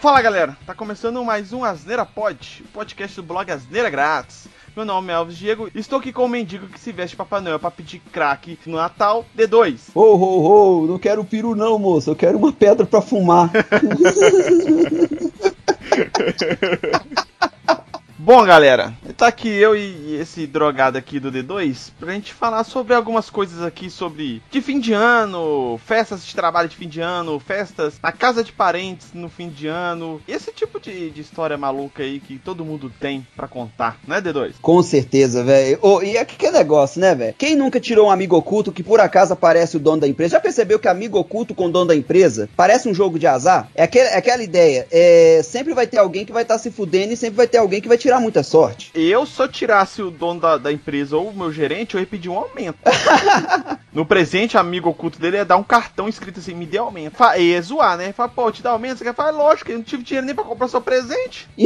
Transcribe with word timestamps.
Fala 0.00 0.20
galera, 0.20 0.56
tá 0.66 0.74
começando 0.74 1.24
mais 1.24 1.52
um 1.52 1.64
Asneira 1.64 2.04
Pod, 2.04 2.62
o 2.64 2.68
podcast 2.68 3.16
do 3.16 3.22
blog 3.22 3.50
Asneira 3.50 3.88
Grátis. 3.88 4.46
Meu 4.76 4.84
nome 4.84 5.10
é 5.10 5.14
Alves 5.16 5.36
Diego 5.38 5.70
e 5.74 5.78
estou 5.80 5.98
aqui 5.98 6.12
com 6.12 6.24
o 6.24 6.28
mendigo 6.28 6.66
que 6.68 6.78
se 6.78 6.92
veste 6.92 7.16
Papai 7.16 7.40
Noel 7.40 7.58
pra 7.58 7.70
pedir 7.70 8.00
crack 8.12 8.58
no 8.66 8.76
Natal 8.76 9.24
D2. 9.36 9.90
Ô, 9.94 10.02
ô, 10.02 10.82
ô, 10.82 10.86
não 10.86 10.98
quero 10.98 11.24
peru 11.24 11.54
não, 11.56 11.78
moço, 11.78 12.10
eu 12.10 12.16
quero 12.16 12.36
uma 12.36 12.52
pedra 12.52 12.84
pra 12.84 13.00
fumar. 13.00 13.50
Bom, 18.18 18.44
galera, 18.44 18.92
tá 19.16 19.28
aqui 19.28 19.48
eu 19.48 19.74
e 19.74 20.16
esse 20.20 20.46
drogado 20.46 20.98
aqui 20.98 21.18
do 21.18 21.32
D2 21.32 21.90
pra 21.98 22.12
gente 22.12 22.34
falar 22.34 22.64
sobre 22.64 22.94
algumas 22.94 23.30
coisas 23.30 23.62
aqui 23.62 23.88
sobre 23.88 24.42
de 24.50 24.60
fim 24.60 24.78
de 24.78 24.92
ano, 24.92 25.80
festas 25.86 26.24
de 26.24 26.34
trabalho 26.34 26.68
de 26.68 26.76
fim 26.76 26.86
de 26.86 27.00
ano, 27.00 27.40
festas 27.40 27.94
na 28.02 28.12
casa 28.12 28.44
de 28.44 28.52
parentes 28.52 29.08
no 29.14 29.30
fim 29.30 29.48
de 29.48 29.68
ano, 29.68 30.20
esse 30.28 30.52
tipo 30.52 30.78
de, 30.78 31.10
de 31.10 31.20
história 31.22 31.56
maluca 31.56 32.02
aí 32.02 32.20
que 32.20 32.38
todo 32.38 32.64
mundo 32.64 32.92
tem 33.00 33.26
pra 33.34 33.48
contar, 33.48 33.98
né, 34.06 34.20
D2? 34.20 34.54
Com 34.60 34.82
certeza, 34.82 35.42
velho. 35.42 35.78
Oh, 35.80 36.02
e 36.02 36.18
aqui 36.18 36.36
que 36.36 36.46
é 36.46 36.52
negócio, 36.52 37.00
né, 37.00 37.14
velho? 37.14 37.34
Quem 37.38 37.56
nunca 37.56 37.80
tirou 37.80 38.08
um 38.08 38.10
amigo 38.10 38.36
oculto 38.36 38.70
que 38.70 38.82
por 38.82 39.00
acaso 39.00 39.32
aparece 39.32 39.78
o 39.78 39.80
dono 39.80 40.02
da 40.02 40.08
empresa? 40.08 40.32
Já 40.32 40.40
percebeu 40.40 40.78
que 40.78 40.88
amigo 40.88 41.18
oculto 41.18 41.54
com 41.54 41.66
o 41.66 41.72
dono 41.72 41.86
da 41.86 41.96
empresa 41.96 42.50
parece 42.54 42.86
um 42.86 42.94
jogo 42.94 43.18
de 43.18 43.26
azar? 43.26 43.70
É, 43.74 43.84
aquele, 43.84 44.08
é 44.08 44.16
aquela 44.16 44.42
ideia, 44.42 44.86
é, 44.90 45.40
sempre 45.42 45.72
vai 45.72 45.86
ter 45.86 45.98
alguém 45.98 46.26
que 46.26 46.32
vai 46.32 46.42
estar 46.42 46.56
tá 46.56 46.60
se 46.60 46.70
fudendo 46.70 47.14
e 47.14 47.16
sempre 47.16 47.36
vai 47.36 47.46
ter 47.46 47.58
alguém 47.58 47.80
que 47.80 47.88
vai 47.88 47.96
tirar 47.96 48.20
muita 48.20 48.42
sorte. 48.42 48.90
Eu, 49.06 49.24
se 49.24 49.40
eu 49.40 49.46
tirasse 49.46 50.02
o 50.02 50.10
dono 50.10 50.40
da, 50.40 50.58
da 50.58 50.72
empresa 50.72 51.16
ou 51.16 51.28
o 51.28 51.36
meu 51.36 51.52
gerente, 51.52 51.94
eu 51.94 52.00
ia 52.00 52.06
pedir 52.06 52.28
um 52.28 52.36
aumento. 52.36 52.78
no 53.94 54.04
presente, 54.04 54.58
amigo 54.58 54.90
oculto 54.90 55.20
dele 55.20 55.36
ia 55.36 55.44
dar 55.44 55.56
um 55.56 55.62
cartão 55.62 56.08
escrito 56.08 56.40
assim, 56.40 56.54
me 56.54 56.66
dê 56.66 56.78
aumento. 56.78 57.16
Fa 57.16 57.38
ia 57.38 57.62
zoar, 57.62 57.96
né? 57.96 58.12
Fala, 58.12 58.28
pô, 58.28 58.50
te 58.50 58.64
dá 58.64 58.70
aumento? 58.70 58.98
Você 58.98 59.04
quer 59.04 59.14
falar, 59.14 59.30
lógico, 59.30 59.70
eu 59.70 59.76
não 59.78 59.84
tive 59.84 60.02
dinheiro 60.02 60.26
nem 60.26 60.34
pra 60.34 60.42
comprar 60.42 60.66
seu 60.66 60.80
presente. 60.80 61.48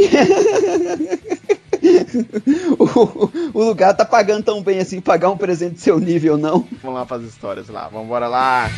o, 2.77 3.59
o, 3.59 3.63
lugar 3.63 3.95
tá 3.95 4.05
pagando 4.05 4.43
tão 4.43 4.61
bem 4.61 4.79
assim, 4.79 5.01
pagar 5.01 5.31
um 5.31 5.37
presente 5.37 5.73
do 5.73 5.79
seu 5.79 5.99
nível, 5.99 6.37
não. 6.37 6.67
Vamos 6.83 6.99
lá 6.99 7.07
fazer 7.07 7.25
histórias 7.25 7.69
lá, 7.69 7.87
vamos 7.87 8.05
embora 8.05 8.27
lá. 8.27 8.69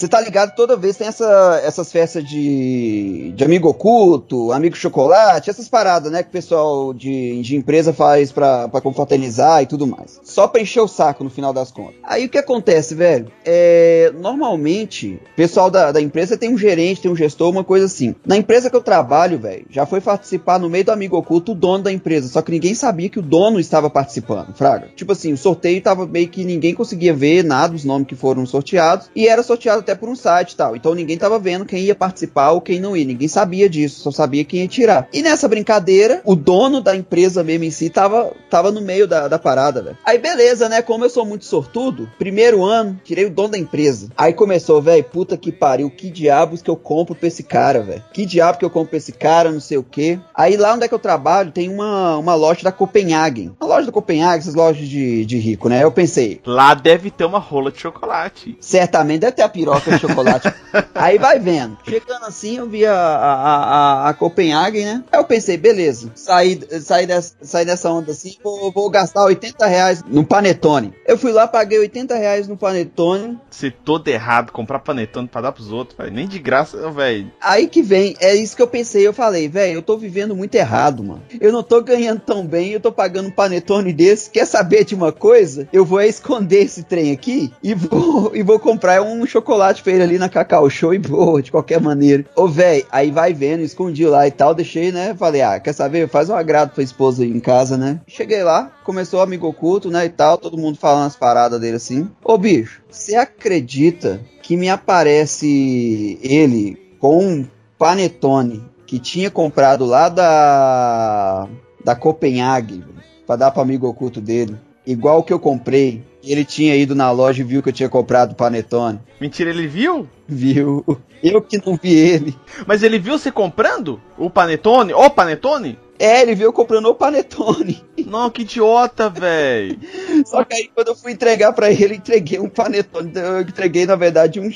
Você 0.00 0.08
tá 0.08 0.18
ligado, 0.18 0.54
toda 0.54 0.78
vez 0.78 0.96
tem 0.96 1.06
essa, 1.06 1.60
essas 1.62 1.92
festas 1.92 2.24
de, 2.24 3.34
de 3.36 3.44
amigo 3.44 3.68
oculto, 3.68 4.50
amigo 4.50 4.74
chocolate, 4.74 5.50
essas 5.50 5.68
paradas, 5.68 6.10
né, 6.10 6.22
que 6.22 6.30
o 6.30 6.32
pessoal 6.32 6.94
de, 6.94 7.42
de 7.42 7.54
empresa 7.54 7.92
faz 7.92 8.32
pra, 8.32 8.66
pra 8.66 8.80
confraternizar 8.80 9.62
e 9.62 9.66
tudo 9.66 9.86
mais. 9.86 10.18
Só 10.24 10.48
pra 10.48 10.62
encher 10.62 10.80
o 10.80 10.88
saco 10.88 11.22
no 11.22 11.28
final 11.28 11.52
das 11.52 11.70
contas. 11.70 11.96
Aí 12.02 12.24
o 12.24 12.30
que 12.30 12.38
acontece, 12.38 12.94
velho? 12.94 13.30
É, 13.44 14.10
normalmente, 14.18 15.20
o 15.32 15.36
pessoal 15.36 15.70
da, 15.70 15.92
da 15.92 16.00
empresa 16.00 16.34
tem 16.34 16.50
um 16.50 16.56
gerente, 16.56 17.02
tem 17.02 17.10
um 17.10 17.16
gestor, 17.16 17.50
uma 17.50 17.62
coisa 17.62 17.84
assim. 17.84 18.14
Na 18.24 18.38
empresa 18.38 18.70
que 18.70 18.76
eu 18.76 18.82
trabalho, 18.82 19.38
velho, 19.38 19.66
já 19.68 19.84
foi 19.84 20.00
participar 20.00 20.58
no 20.58 20.70
meio 20.70 20.86
do 20.86 20.92
amigo 20.92 21.18
oculto 21.18 21.52
o 21.52 21.54
dono 21.54 21.84
da 21.84 21.92
empresa, 21.92 22.26
só 22.26 22.40
que 22.40 22.52
ninguém 22.52 22.74
sabia 22.74 23.10
que 23.10 23.18
o 23.18 23.22
dono 23.22 23.60
estava 23.60 23.90
participando, 23.90 24.54
fraga. 24.54 24.88
Tipo 24.96 25.12
assim, 25.12 25.30
o 25.34 25.36
sorteio 25.36 25.82
tava 25.82 26.06
meio 26.06 26.28
que 26.28 26.42
ninguém 26.42 26.74
conseguia 26.74 27.12
ver 27.12 27.44
nada, 27.44 27.74
os 27.74 27.84
nomes 27.84 28.08
que 28.08 28.14
foram 28.14 28.46
sorteados, 28.46 29.10
e 29.14 29.28
era 29.28 29.42
sorteado 29.42 29.80
até 29.80 29.89
por 29.94 30.08
um 30.08 30.16
site 30.16 30.52
e 30.52 30.56
tal. 30.56 30.76
Então 30.76 30.94
ninguém 30.94 31.18
tava 31.18 31.38
vendo 31.38 31.64
quem 31.64 31.80
ia 31.80 31.94
participar 31.94 32.50
ou 32.50 32.60
quem 32.60 32.80
não 32.80 32.96
ia. 32.96 33.04
Ninguém 33.04 33.28
sabia 33.28 33.68
disso, 33.68 34.00
só 34.00 34.10
sabia 34.10 34.44
quem 34.44 34.60
ia 34.60 34.68
tirar. 34.68 35.08
E 35.12 35.22
nessa 35.22 35.48
brincadeira, 35.48 36.20
o 36.24 36.34
dono 36.34 36.80
da 36.80 36.96
empresa 36.96 37.42
mesmo 37.42 37.64
em 37.64 37.70
si 37.70 37.90
tava, 37.90 38.32
tava 38.48 38.70
no 38.70 38.80
meio 38.80 39.06
da, 39.06 39.28
da 39.28 39.38
parada, 39.38 39.82
velho. 39.82 39.98
Aí 40.04 40.18
beleza, 40.18 40.68
né? 40.68 40.82
Como 40.82 41.04
eu 41.04 41.10
sou 41.10 41.24
muito 41.24 41.44
sortudo, 41.44 42.10
primeiro 42.18 42.64
ano, 42.64 43.00
tirei 43.04 43.26
o 43.26 43.30
dono 43.30 43.50
da 43.50 43.58
empresa. 43.58 44.08
Aí 44.16 44.32
começou, 44.32 44.80
velho, 44.80 45.04
puta 45.04 45.36
que 45.36 45.52
pariu, 45.52 45.90
que 45.90 46.10
diabos 46.10 46.62
que 46.62 46.70
eu 46.70 46.76
compro 46.76 47.14
pra 47.14 47.28
esse 47.28 47.42
cara, 47.42 47.82
velho? 47.82 48.04
Que 48.12 48.26
diabo 48.26 48.58
que 48.58 48.64
eu 48.64 48.70
compro 48.70 48.90
pra 48.90 48.98
esse 48.98 49.12
cara, 49.12 49.50
não 49.50 49.60
sei 49.60 49.78
o 49.78 49.82
quê. 49.82 50.18
Aí 50.34 50.56
lá 50.56 50.74
onde 50.74 50.84
é 50.84 50.88
que 50.88 50.94
eu 50.94 50.98
trabalho, 50.98 51.52
tem 51.52 51.68
uma, 51.68 52.16
uma 52.18 52.34
loja 52.34 52.62
da 52.62 52.72
Copenhagen. 52.72 53.52
Uma 53.60 53.68
loja 53.68 53.86
da 53.86 53.92
Copenhagen, 53.92 54.38
essas 54.38 54.54
lojas 54.54 54.88
de, 54.88 55.24
de 55.24 55.38
rico, 55.38 55.68
né? 55.68 55.82
Eu 55.82 55.92
pensei. 55.92 56.40
Lá 56.44 56.74
deve 56.74 57.10
ter 57.10 57.24
uma 57.24 57.38
rola 57.38 57.70
de 57.70 57.80
chocolate. 57.80 58.56
Certamente 58.60 59.20
deve 59.20 59.32
ter 59.32 59.42
a 59.42 59.48
piroca 59.48 59.79
de 59.88 59.98
chocolate. 59.98 60.52
Aí 60.94 61.18
vai 61.18 61.38
vendo. 61.38 61.78
Chegando 61.84 62.26
assim, 62.26 62.58
eu 62.58 62.68
vi 62.68 62.84
a, 62.86 62.94
a, 62.94 63.34
a, 63.34 64.08
a 64.08 64.14
Copenhagen, 64.14 64.84
né? 64.84 65.04
Aí 65.10 65.18
eu 65.18 65.24
pensei, 65.24 65.56
beleza, 65.56 66.10
saí, 66.14 66.60
saí, 66.80 67.06
dessa, 67.06 67.34
saí 67.42 67.64
dessa 67.64 67.90
onda 67.90 68.12
assim, 68.12 68.36
vou, 68.42 68.70
vou 68.70 68.90
gastar 68.90 69.24
80 69.24 69.66
reais 69.66 70.02
no 70.06 70.24
panetone. 70.24 70.92
Eu 71.06 71.18
fui 71.18 71.32
lá, 71.32 71.46
paguei 71.46 71.78
80 71.78 72.14
reais 72.14 72.48
no 72.48 72.56
panetone. 72.56 73.38
Se 73.50 73.70
todo 73.70 74.08
errado, 74.08 74.52
comprar 74.52 74.78
panetone 74.80 75.28
pra 75.28 75.40
dar 75.40 75.52
pros 75.52 75.72
outros, 75.72 75.96
velho. 75.96 76.12
Nem 76.12 76.28
de 76.28 76.38
graça, 76.38 76.90
velho. 76.90 77.30
Aí 77.40 77.66
que 77.66 77.82
vem, 77.82 78.16
é 78.20 78.34
isso 78.34 78.56
que 78.56 78.62
eu 78.62 78.68
pensei. 78.68 79.06
Eu 79.06 79.12
falei, 79.12 79.48
velho, 79.48 79.74
eu 79.74 79.82
tô 79.82 79.96
vivendo 79.96 80.36
muito 80.36 80.54
errado, 80.54 81.02
mano. 81.02 81.22
Eu 81.40 81.52
não 81.52 81.62
tô 81.62 81.80
ganhando 81.82 82.20
tão 82.20 82.46
bem, 82.46 82.70
eu 82.70 82.80
tô 82.80 82.92
pagando 82.92 83.28
um 83.28 83.32
panetone 83.32 83.92
desse. 83.92 84.30
Quer 84.30 84.46
saber 84.46 84.84
de 84.84 84.94
uma 84.94 85.12
coisa? 85.12 85.68
Eu 85.72 85.84
vou 85.84 86.00
esconder 86.00 86.64
esse 86.64 86.82
trem 86.82 87.12
aqui 87.12 87.52
e 87.62 87.74
vou, 87.74 88.32
e 88.36 88.42
vou 88.42 88.58
comprar 88.58 89.02
um 89.02 89.24
chocolate 89.26 89.69
pra 89.82 89.92
ele 89.92 90.02
ali 90.02 90.18
na 90.18 90.28
Cacau 90.28 90.68
Show 90.68 90.92
e 90.92 90.98
boa, 90.98 91.42
de 91.42 91.50
qualquer 91.50 91.80
maneira. 91.80 92.24
Ô, 92.34 92.48
velho, 92.48 92.84
aí 92.90 93.10
vai 93.10 93.32
vendo, 93.32 93.62
escondi 93.62 94.04
lá 94.06 94.26
e 94.26 94.30
tal, 94.30 94.54
deixei, 94.54 94.90
né? 94.90 95.14
Falei, 95.14 95.42
ah, 95.42 95.60
quer 95.60 95.72
saber? 95.72 96.08
Faz 96.08 96.28
um 96.28 96.34
agrado 96.34 96.70
pra 96.70 96.82
esposa 96.82 97.22
aí 97.22 97.30
em 97.30 97.40
casa, 97.40 97.76
né? 97.76 98.00
Cheguei 98.06 98.42
lá, 98.42 98.72
começou 98.84 99.20
amigo 99.20 99.46
oculto, 99.46 99.90
né? 99.90 100.06
E 100.06 100.08
tal, 100.08 100.36
todo 100.36 100.58
mundo 100.58 100.78
falando 100.78 101.06
as 101.06 101.16
paradas 101.16 101.60
dele 101.60 101.76
assim. 101.76 102.10
Ô, 102.24 102.36
bicho, 102.36 102.82
você 102.90 103.14
acredita 103.14 104.20
que 104.42 104.56
me 104.56 104.68
aparece 104.68 106.18
ele 106.22 106.76
com 106.98 107.24
um 107.24 107.46
panetone 107.78 108.64
que 108.86 108.98
tinha 108.98 109.30
comprado 109.30 109.84
lá 109.84 110.08
da 110.08 111.48
da 111.84 111.94
Copenhague 111.94 112.84
para 113.26 113.36
dar 113.36 113.50
para 113.52 113.62
amigo 113.62 113.86
oculto 113.86 114.20
dele, 114.20 114.56
igual 114.84 115.22
que 115.22 115.32
eu 115.32 115.38
comprei 115.38 116.04
ele 116.22 116.44
tinha 116.44 116.76
ido 116.76 116.94
na 116.94 117.10
loja 117.10 117.40
e 117.40 117.44
viu 117.44 117.62
que 117.62 117.68
eu 117.68 117.72
tinha 117.72 117.88
comprado 117.88 118.34
panetone. 118.34 119.00
Mentira, 119.20 119.50
ele 119.50 119.66
viu? 119.66 120.08
Viu. 120.28 120.84
Eu 121.22 121.42
que 121.42 121.58
não 121.64 121.76
vi 121.76 121.92
ele. 121.94 122.36
Mas 122.66 122.82
ele 122.82 122.98
viu 122.98 123.18
você 123.18 123.30
comprando 123.30 124.00
o 124.16 124.30
panetone? 124.30 124.94
O 124.94 125.10
panetone? 125.10 125.78
É, 126.00 126.22
ele 126.22 126.34
viu 126.34 126.50
comprando 126.50 126.86
o 126.86 126.94
panetone. 126.94 127.84
Não, 128.06 128.30
que 128.30 128.40
idiota, 128.40 129.10
velho. 129.10 129.78
Só 130.24 130.42
que 130.42 130.54
aí 130.54 130.70
quando 130.74 130.88
eu 130.88 130.96
fui 130.96 131.12
entregar 131.12 131.52
para 131.52 131.70
ele, 131.70 131.84
eu 131.84 131.98
entreguei 131.98 132.38
um 132.40 132.48
panetone. 132.48 133.12
Eu 133.14 133.42
entreguei, 133.42 133.84
na 133.84 133.96
verdade, 133.96 134.40
um 134.40 134.50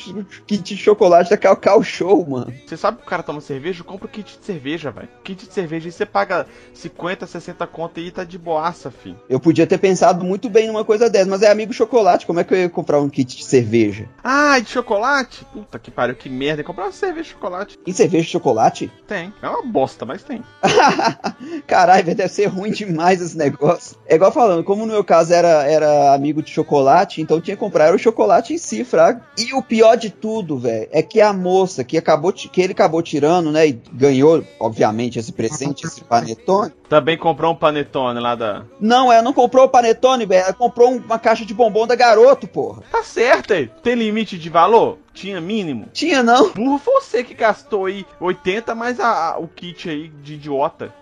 kit 0.47 0.75
de 0.75 0.77
chocolate 0.77 1.29
da 1.29 1.37
Cacau 1.37 1.83
Show, 1.83 2.27
mano. 2.27 2.53
Você 2.67 2.79
sabe 2.79 2.97
que 2.97 3.03
o 3.03 3.07
cara 3.07 3.23
toma 3.23 3.43
cerveja? 3.43 3.85
Compra 3.85 4.07
o 4.07 4.09
kit 4.09 4.39
de 4.39 4.45
cerveja, 4.47 4.91
velho. 4.91 5.09
Kit 5.23 5.47
de 5.47 5.53
cerveja 5.53 5.87
aí 5.87 5.93
você 5.93 6.07
paga 6.07 6.47
50, 6.73 7.27
60 7.27 7.67
conto 7.67 8.01
e 8.01 8.11
tá 8.11 8.25
de 8.25 8.39
boaça, 8.39 8.91
filho. 8.91 9.21
Eu 9.29 9.39
podia 9.39 9.67
ter 9.67 9.77
pensado 9.77 10.25
muito 10.25 10.49
bem 10.49 10.69
numa 10.69 10.85
coisa 10.85 11.11
dessa, 11.11 11.29
mas 11.29 11.43
é 11.43 11.51
amigo 11.51 11.75
chocolate. 11.75 12.25
Como 12.25 12.41
é 12.41 12.45
que 12.45 12.55
eu 12.55 12.59
ia 12.59 12.71
comprar 12.71 13.03
um 13.03 13.11
kit 13.11 13.37
de 13.37 13.45
cerveja? 13.45 14.09
Ah, 14.23 14.59
de 14.59 14.71
chocolate? 14.71 15.45
Puta 15.53 15.79
que 15.79 15.91
pariu, 15.91 16.17
que 16.17 16.31
merda. 16.31 16.65
Comprar 16.65 16.87
uma 16.87 16.93
cerveja 16.93 17.25
de 17.25 17.31
chocolate. 17.31 17.79
E 17.87 17.93
cerveja 17.93 18.25
de 18.25 18.31
chocolate? 18.31 18.91
Tem. 19.07 19.31
É 19.43 19.49
uma 19.49 19.63
bosta, 19.63 20.07
mas 20.07 20.23
tem. 20.23 20.43
Caralho, 21.67 22.05
deve 22.05 22.29
ser 22.29 22.47
ruim 22.47 22.71
demais 22.71 23.21
esse 23.21 23.37
negócio. 23.37 23.97
É 24.07 24.15
igual 24.15 24.33
falando, 24.33 24.65
como 24.65 24.87
no 24.87 24.93
meu 24.93 25.05
caso 25.05 25.33
era, 25.33 25.65
era 25.65 26.15
amigo 26.15 26.43
de 26.43 26.51
chocolate, 26.51 27.21
então 27.21 27.41
tinha 27.41 27.57
que 27.57 27.61
comprar 27.61 27.95
o 27.95 27.99
chocolate 27.99 28.55
em 28.55 28.59
si, 28.59 28.85
fraga. 28.85 29.23
E 29.39 29.55
o 29.55 29.63
pior 29.63 29.97
de 29.97 30.11
tudo, 30.11 30.59
velho, 30.59 30.89
é 30.91 31.03
que 31.03 31.21
a 31.21 31.33
moça 31.33 31.85
que 31.85 31.97
acabou 31.97 32.33
que 32.33 32.61
ele 32.61 32.73
acabou 32.73 33.03
tirando, 33.03 33.51
né, 33.51 33.69
e 33.69 33.81
ganhou, 33.93 34.45
obviamente, 34.59 35.19
esse 35.19 35.33
presente, 35.33 35.87
esse 35.87 36.03
panetone. 36.03 36.73
Também 36.89 37.17
comprou 37.17 37.53
um 37.53 37.57
panetone 37.57 38.21
lá 38.21 38.35
da. 38.35 38.65
Não, 38.79 39.13
ela 39.13 39.23
não 39.23 39.33
comprou 39.33 39.65
o 39.65 39.69
panetone, 39.69 40.27
velho. 40.27 40.45
Ela 40.45 40.53
comprou 40.53 40.91
uma 40.91 41.19
caixa 41.19 41.45
de 41.45 41.55
bombom 41.55 41.87
da 41.87 41.95
garoto, 41.95 42.47
porra. 42.47 42.83
Tá 42.93 43.03
certo 43.03 43.55
aí. 43.55 43.71
Tem 43.83 43.95
limite 43.95 44.39
de 44.39 44.49
valor? 44.51 44.99
Tinha 45.15 45.41
mínimo? 45.41 45.87
Tinha 45.93 46.23
não. 46.23 46.51
Por 46.51 46.79
você 46.79 47.23
que 47.23 47.35
gastou 47.35 47.87
aí 47.87 48.05
80 48.21 48.75
mais 48.75 48.99
a, 48.99 49.31
a, 49.31 49.39
o 49.39 49.47
kit 49.47 49.89
aí 49.89 50.09
de 50.09 50.35
idiota. 50.35 50.93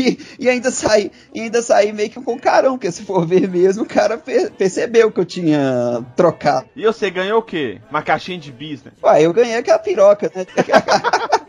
E, 0.00 0.18
e 0.38 0.48
ainda 0.48 0.70
saí, 0.70 1.10
ainda 1.34 1.62
saí 1.62 1.92
meio 1.92 2.10
que 2.10 2.20
com 2.20 2.38
carão, 2.38 2.72
porque 2.72 2.90
se 2.90 3.02
for 3.02 3.26
ver 3.26 3.48
mesmo, 3.48 3.84
o 3.84 3.86
cara 3.86 4.18
per 4.18 4.50
percebeu 4.52 5.12
que 5.12 5.20
eu 5.20 5.24
tinha 5.24 6.04
trocado. 6.16 6.68
E 6.74 6.84
você 6.84 7.10
ganhou 7.10 7.38
o 7.38 7.42
quê? 7.42 7.80
Uma 7.90 8.02
caixinha 8.02 8.38
de 8.38 8.50
business? 8.50 8.94
Ué, 9.02 9.22
eu 9.22 9.32
ganhei 9.32 9.56
aquela 9.56 9.78
piroca, 9.78 10.30
né? 10.34 10.46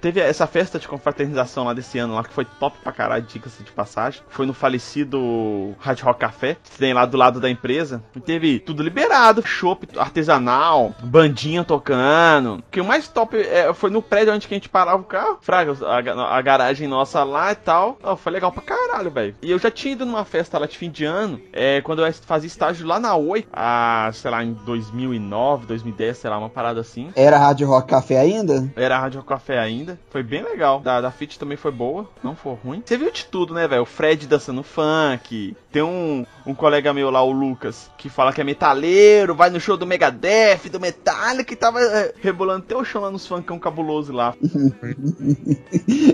teve 0.00 0.20
essa 0.20 0.46
festa 0.46 0.78
de 0.78 0.88
confraternização 0.88 1.64
lá 1.64 1.72
desse 1.72 1.98
ano 1.98 2.14
lá, 2.14 2.24
que 2.24 2.32
foi 2.32 2.44
top 2.44 2.78
pra 2.82 2.92
caralho, 2.92 3.24
dicas 3.24 3.52
de 3.58 3.70
passagem. 3.72 4.22
Foi 4.28 4.46
no 4.46 4.54
falecido 4.54 5.74
Hard 5.78 6.00
Rock 6.00 6.20
Café, 6.20 6.56
que 6.62 6.78
tem 6.78 6.92
lá 6.92 7.04
do 7.06 7.16
lado 7.16 7.40
da 7.40 7.50
empresa. 7.50 8.02
E 8.14 8.20
teve 8.20 8.58
tudo 8.58 8.82
liberado, 8.82 9.46
chopp 9.46 9.86
artesanal, 9.98 10.94
bandinha 11.02 11.64
tocando. 11.64 12.56
O 12.56 12.62
que 12.70 12.80
o 12.80 12.84
mais 12.84 13.08
top 13.08 13.36
é, 13.36 13.72
foi 13.72 13.90
no 13.90 14.02
prédio 14.02 14.34
onde 14.34 14.46
que 14.46 14.54
a 14.54 14.56
gente 14.56 14.68
parava 14.68 15.02
o 15.02 15.04
carro. 15.04 15.38
Fraga, 15.40 15.76
a, 15.86 16.38
a 16.38 16.42
garagem 16.42 16.88
nossa 16.88 17.22
lá 17.24 17.52
e 17.52 17.56
tal. 17.56 17.98
Oh, 18.02 18.16
foi 18.16 18.32
legal 18.32 18.52
pra 18.52 18.62
caralho, 18.62 19.10
velho. 19.10 19.34
E 19.42 19.50
eu 19.50 19.58
já 19.58 19.70
tinha 19.70 19.92
ido 19.92 20.06
numa 20.06 20.24
festa 20.24 20.58
lá 20.58 20.66
de 20.66 20.76
fim 20.76 20.90
de 20.90 21.04
ano, 21.04 21.40
é, 21.52 21.80
quando 21.82 22.04
eu 22.04 22.12
fazia 22.12 22.46
estágio 22.46 22.86
lá 22.86 22.98
na 22.98 23.14
Oi, 23.14 23.46
a, 23.52 24.10
sei 24.12 24.30
lá, 24.30 24.42
em 24.42 24.52
2009, 24.52 25.66
2010, 25.66 26.18
sei 26.18 26.30
lá, 26.30 26.38
uma 26.38 26.48
parada 26.48 26.80
assim. 26.80 27.10
Era 27.14 27.38
Hard 27.38 27.60
Rock 27.62 27.88
Café 27.88 28.18
ainda? 28.18 28.70
Era 28.76 28.98
Rádio 28.98 29.22
Café 29.22 29.58
ainda. 29.58 29.89
Foi 30.10 30.22
bem 30.22 30.42
legal. 30.42 30.80
Da, 30.80 31.00
da 31.00 31.10
Fit 31.10 31.38
também 31.38 31.56
foi 31.56 31.72
boa, 31.72 32.08
não 32.22 32.36
foi 32.36 32.54
ruim. 32.54 32.82
Você 32.84 32.96
viu 32.96 33.10
de 33.10 33.24
tudo, 33.26 33.54
né, 33.54 33.66
velho? 33.66 33.82
O 33.82 33.86
Fred 33.86 34.26
dançando 34.26 34.62
funk. 34.62 35.56
Tem 35.72 35.82
um, 35.82 36.26
um 36.46 36.54
colega 36.54 36.92
meu 36.92 37.10
lá, 37.10 37.22
o 37.22 37.30
Lucas, 37.30 37.90
que 37.96 38.08
fala 38.08 38.32
que 38.32 38.40
é 38.40 38.44
metaleiro, 38.44 39.34
vai 39.34 39.50
no 39.50 39.60
show 39.60 39.76
do 39.76 39.86
Megadeth, 39.86 40.68
do 40.70 40.80
Metallica, 40.80 41.52
e 41.52 41.56
tava 41.56 41.80
é, 41.80 42.14
rebolando 42.20 42.64
até 42.64 42.76
o 42.76 42.84
chão 42.84 43.02
lá 43.02 43.10
nos 43.10 43.26
funkão 43.26 43.58
cabuloso 43.58 44.12
lá. 44.12 44.34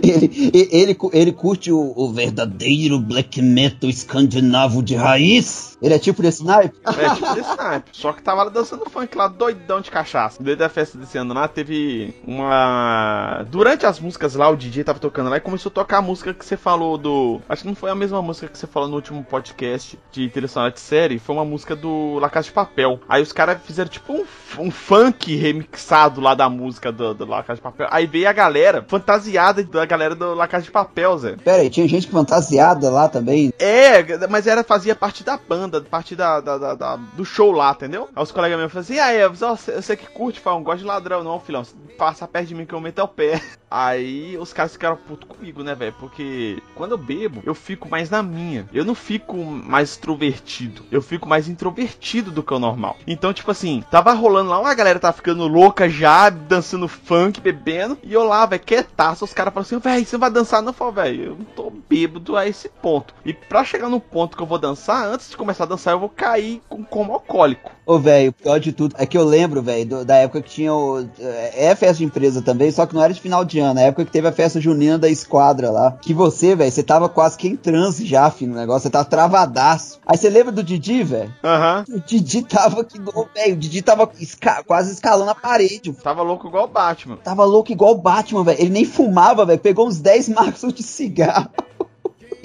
ele, 0.02 0.50
ele, 0.70 0.98
ele 1.12 1.32
curte 1.32 1.72
o, 1.72 1.92
o, 1.96 2.12
verdadeiro 2.12 2.98
black 2.98 3.40
metal 3.40 3.88
escandinavo 3.88 4.82
de 4.82 4.94
raiz. 4.94 5.76
Ele 5.80 5.94
é 5.94 5.98
tipo 5.98 6.22
desse 6.22 6.44
naipe? 6.44 6.76
É 6.84 7.14
tipo 7.14 7.34
desse 7.34 7.56
naipe. 7.56 7.90
Só 7.92 8.12
que 8.12 8.22
tava 8.22 8.44
lá 8.44 8.50
dançando 8.50 8.88
funk 8.90 9.16
lá, 9.16 9.28
doidão 9.28 9.80
de 9.80 9.90
cachaça. 9.90 10.42
Desde 10.42 10.62
a 10.64 10.68
festa 10.68 10.98
desse 10.98 11.16
ano 11.18 11.34
lá, 11.34 11.48
teve 11.48 12.14
uma. 12.26 13.44
Durante 13.66 13.84
as 13.84 13.98
músicas 13.98 14.36
lá, 14.36 14.48
o 14.48 14.56
DJ 14.56 14.84
tava 14.84 15.00
tocando 15.00 15.28
lá 15.28 15.38
e 15.38 15.40
começou 15.40 15.70
a 15.70 15.72
tocar 15.72 15.98
a 15.98 16.00
música 16.00 16.32
que 16.32 16.44
você 16.44 16.56
falou 16.56 16.96
do. 16.96 17.40
Acho 17.48 17.62
que 17.62 17.68
não 17.68 17.74
foi 17.74 17.90
a 17.90 17.96
mesma 17.96 18.22
música 18.22 18.46
que 18.46 18.56
você 18.56 18.64
falou 18.64 18.88
no 18.88 18.94
último 18.94 19.24
podcast 19.24 19.98
de 20.12 20.28
trilha 20.28 20.46
sonora 20.46 20.70
de 20.70 20.78
série. 20.78 21.18
Foi 21.18 21.34
uma 21.34 21.44
música 21.44 21.74
do 21.74 22.16
La 22.20 22.30
Casa 22.30 22.44
de 22.44 22.52
Papel. 22.52 23.00
Aí 23.08 23.20
os 23.20 23.32
caras 23.32 23.58
fizeram 23.64 23.90
tipo 23.90 24.12
um, 24.12 24.24
um, 24.56 24.70
funk 24.70 25.34
remixado 25.34 26.20
lá 26.20 26.36
da 26.36 26.48
música 26.48 26.92
do, 26.92 27.12
do 27.12 27.26
La 27.26 27.42
Casa 27.42 27.56
de 27.56 27.62
Papel. 27.62 27.88
Aí 27.90 28.06
veio 28.06 28.28
a 28.28 28.32
galera 28.32 28.84
fantasiada 28.86 29.64
da 29.64 29.84
galera 29.84 30.14
do 30.14 30.32
La 30.32 30.46
Casa 30.46 30.62
de 30.62 30.70
Papel, 30.70 31.18
Zé. 31.18 31.34
Pera 31.34 31.62
aí, 31.62 31.68
tinha 31.68 31.88
gente 31.88 32.06
fantasiada 32.06 32.88
lá 32.88 33.08
também? 33.08 33.52
É, 33.58 34.28
mas 34.28 34.46
era, 34.46 34.62
fazia 34.62 34.94
parte 34.94 35.24
da 35.24 35.36
banda, 35.36 35.80
parte 35.80 36.14
da, 36.14 36.40
da, 36.40 36.56
da, 36.56 36.74
da 36.76 36.96
do 37.16 37.24
show 37.24 37.50
lá, 37.50 37.72
entendeu? 37.72 38.08
Aí 38.14 38.22
os 38.22 38.30
colegas 38.30 38.60
meus 38.60 38.70
falaram 38.70 38.84
assim: 38.84 39.00
ah, 39.00 39.10
é, 39.10 39.28
você, 39.28 39.72
você 39.72 39.96
que 39.96 40.06
curte, 40.06 40.38
fala, 40.38 40.54
não 40.54 40.62
gosta 40.62 40.78
de 40.78 40.84
ladrão, 40.84 41.24
não, 41.24 41.40
filhão. 41.40 41.64
Passa 41.98 42.28
perto 42.28 42.46
de 42.46 42.54
mim 42.54 42.64
que 42.64 42.72
eu 42.72 42.80
meto 42.80 43.02
o 43.02 43.08
pé. 43.08 43.42
Aí 43.70 44.36
os 44.38 44.52
caras 44.52 44.72
ficaram 44.72 44.96
puto 44.96 45.26
comigo, 45.26 45.62
né, 45.62 45.74
velho? 45.74 45.94
Porque 45.98 46.62
quando 46.74 46.92
eu 46.92 46.98
bebo, 46.98 47.42
eu 47.44 47.54
fico 47.54 47.88
mais 47.88 48.08
na 48.08 48.22
minha. 48.22 48.68
Eu 48.72 48.84
não 48.84 48.94
fico 48.94 49.36
mais 49.36 49.90
extrovertido. 49.90 50.82
Eu 50.90 51.02
fico 51.02 51.28
mais 51.28 51.48
introvertido 51.48 52.30
do 52.30 52.42
que 52.42 52.54
o 52.54 52.58
normal. 52.58 52.96
Então, 53.06 53.32
tipo 53.32 53.50
assim, 53.50 53.82
tava 53.90 54.12
rolando 54.12 54.50
lá, 54.50 54.60
uma 54.60 54.74
galera 54.74 55.00
tava 55.00 55.16
ficando 55.16 55.46
louca 55.48 55.88
já, 55.88 56.30
dançando 56.30 56.86
funk, 56.86 57.40
bebendo. 57.40 57.98
E 58.02 58.12
eu 58.12 58.24
lá, 58.24 58.46
velho, 58.46 58.62
quietaço. 58.62 59.24
Os 59.24 59.32
caras 59.32 59.52
falaram 59.52 59.66
assim, 59.66 59.78
velho, 59.78 60.06
você 60.06 60.16
não 60.16 60.20
vai 60.20 60.30
dançar 60.30 60.62
não? 60.62 60.74
Eu 60.78 60.92
velho, 60.92 61.24
eu 61.24 61.36
não 61.36 61.44
tô 61.44 61.72
bêbado 61.88 62.36
a 62.36 62.46
esse 62.46 62.68
ponto. 62.68 63.14
E 63.24 63.32
pra 63.32 63.64
chegar 63.64 63.88
no 63.88 64.00
ponto 64.00 64.36
que 64.36 64.42
eu 64.42 64.46
vou 64.46 64.58
dançar, 64.58 65.08
antes 65.08 65.30
de 65.30 65.36
começar 65.36 65.64
a 65.64 65.68
dançar, 65.68 65.94
eu 65.94 66.00
vou 66.00 66.08
cair 66.08 66.62
com 66.68 66.84
como 66.84 67.12
alcoólico. 67.12 67.72
Ô, 67.84 67.98
velho, 67.98 68.30
o 68.30 68.32
pior 68.32 68.58
de 68.58 68.72
tudo 68.72 68.94
é 68.98 69.06
que 69.06 69.16
eu 69.16 69.24
lembro, 69.24 69.62
velho, 69.62 70.04
da 70.04 70.16
época 70.16 70.42
que 70.42 70.50
tinha 70.50 70.74
o. 70.74 71.08
É, 71.18 71.66
é 71.66 71.76
festa 71.76 71.98
de 71.98 72.04
empresa 72.04 72.42
também, 72.42 72.70
só 72.70 72.84
que 72.84 72.94
não 72.94 73.02
era 73.02 73.14
de 73.14 73.20
final 73.20 73.44
de 73.46 73.60
ano. 73.60 73.74
Na 73.74 73.82
época 73.82 74.04
que 74.04 74.10
teve 74.10 74.28
a 74.28 74.32
festa 74.32 74.60
junina 74.60 74.98
da 74.98 75.08
esquadra 75.08 75.70
lá. 75.70 75.92
Que 75.92 76.12
você, 76.12 76.54
velho, 76.54 76.70
você 76.70 76.82
tava 76.82 77.08
quase 77.08 77.36
que 77.36 77.48
em 77.48 77.56
transe 77.56 78.04
já, 78.04 78.30
filho, 78.30 78.52
no 78.52 78.58
negócio. 78.58 78.82
Você 78.82 78.90
tava 78.90 79.04
travadaço. 79.04 79.98
Aí 80.06 80.16
você 80.16 80.28
lembra 80.28 80.52
do 80.52 80.62
Didi, 80.62 81.02
velho? 81.02 81.32
Aham. 81.42 81.84
Uhum. 81.88 81.96
O 81.96 82.00
Didi 82.00 82.42
tava 82.42 82.84
que 82.84 82.98
velho. 82.98 83.54
O 83.54 83.56
Didi 83.56 83.82
tava 83.82 84.10
esca 84.20 84.62
quase 84.64 84.92
escalando 84.92 85.30
a 85.30 85.34
parede. 85.34 85.92
Tava 85.92 86.22
louco 86.22 86.48
igual 86.48 86.64
o 86.64 86.68
Batman. 86.68 87.16
Tava 87.16 87.44
louco 87.44 87.72
igual 87.72 87.92
o 87.92 87.98
Batman, 87.98 88.44
velho. 88.44 88.60
Ele 88.60 88.70
nem 88.70 88.84
fumava, 88.84 89.44
velho. 89.44 89.58
Pegou 89.58 89.86
uns 89.86 89.98
10 90.00 90.28
maços 90.30 90.72
de 90.72 90.82
cigarro. 90.82 91.50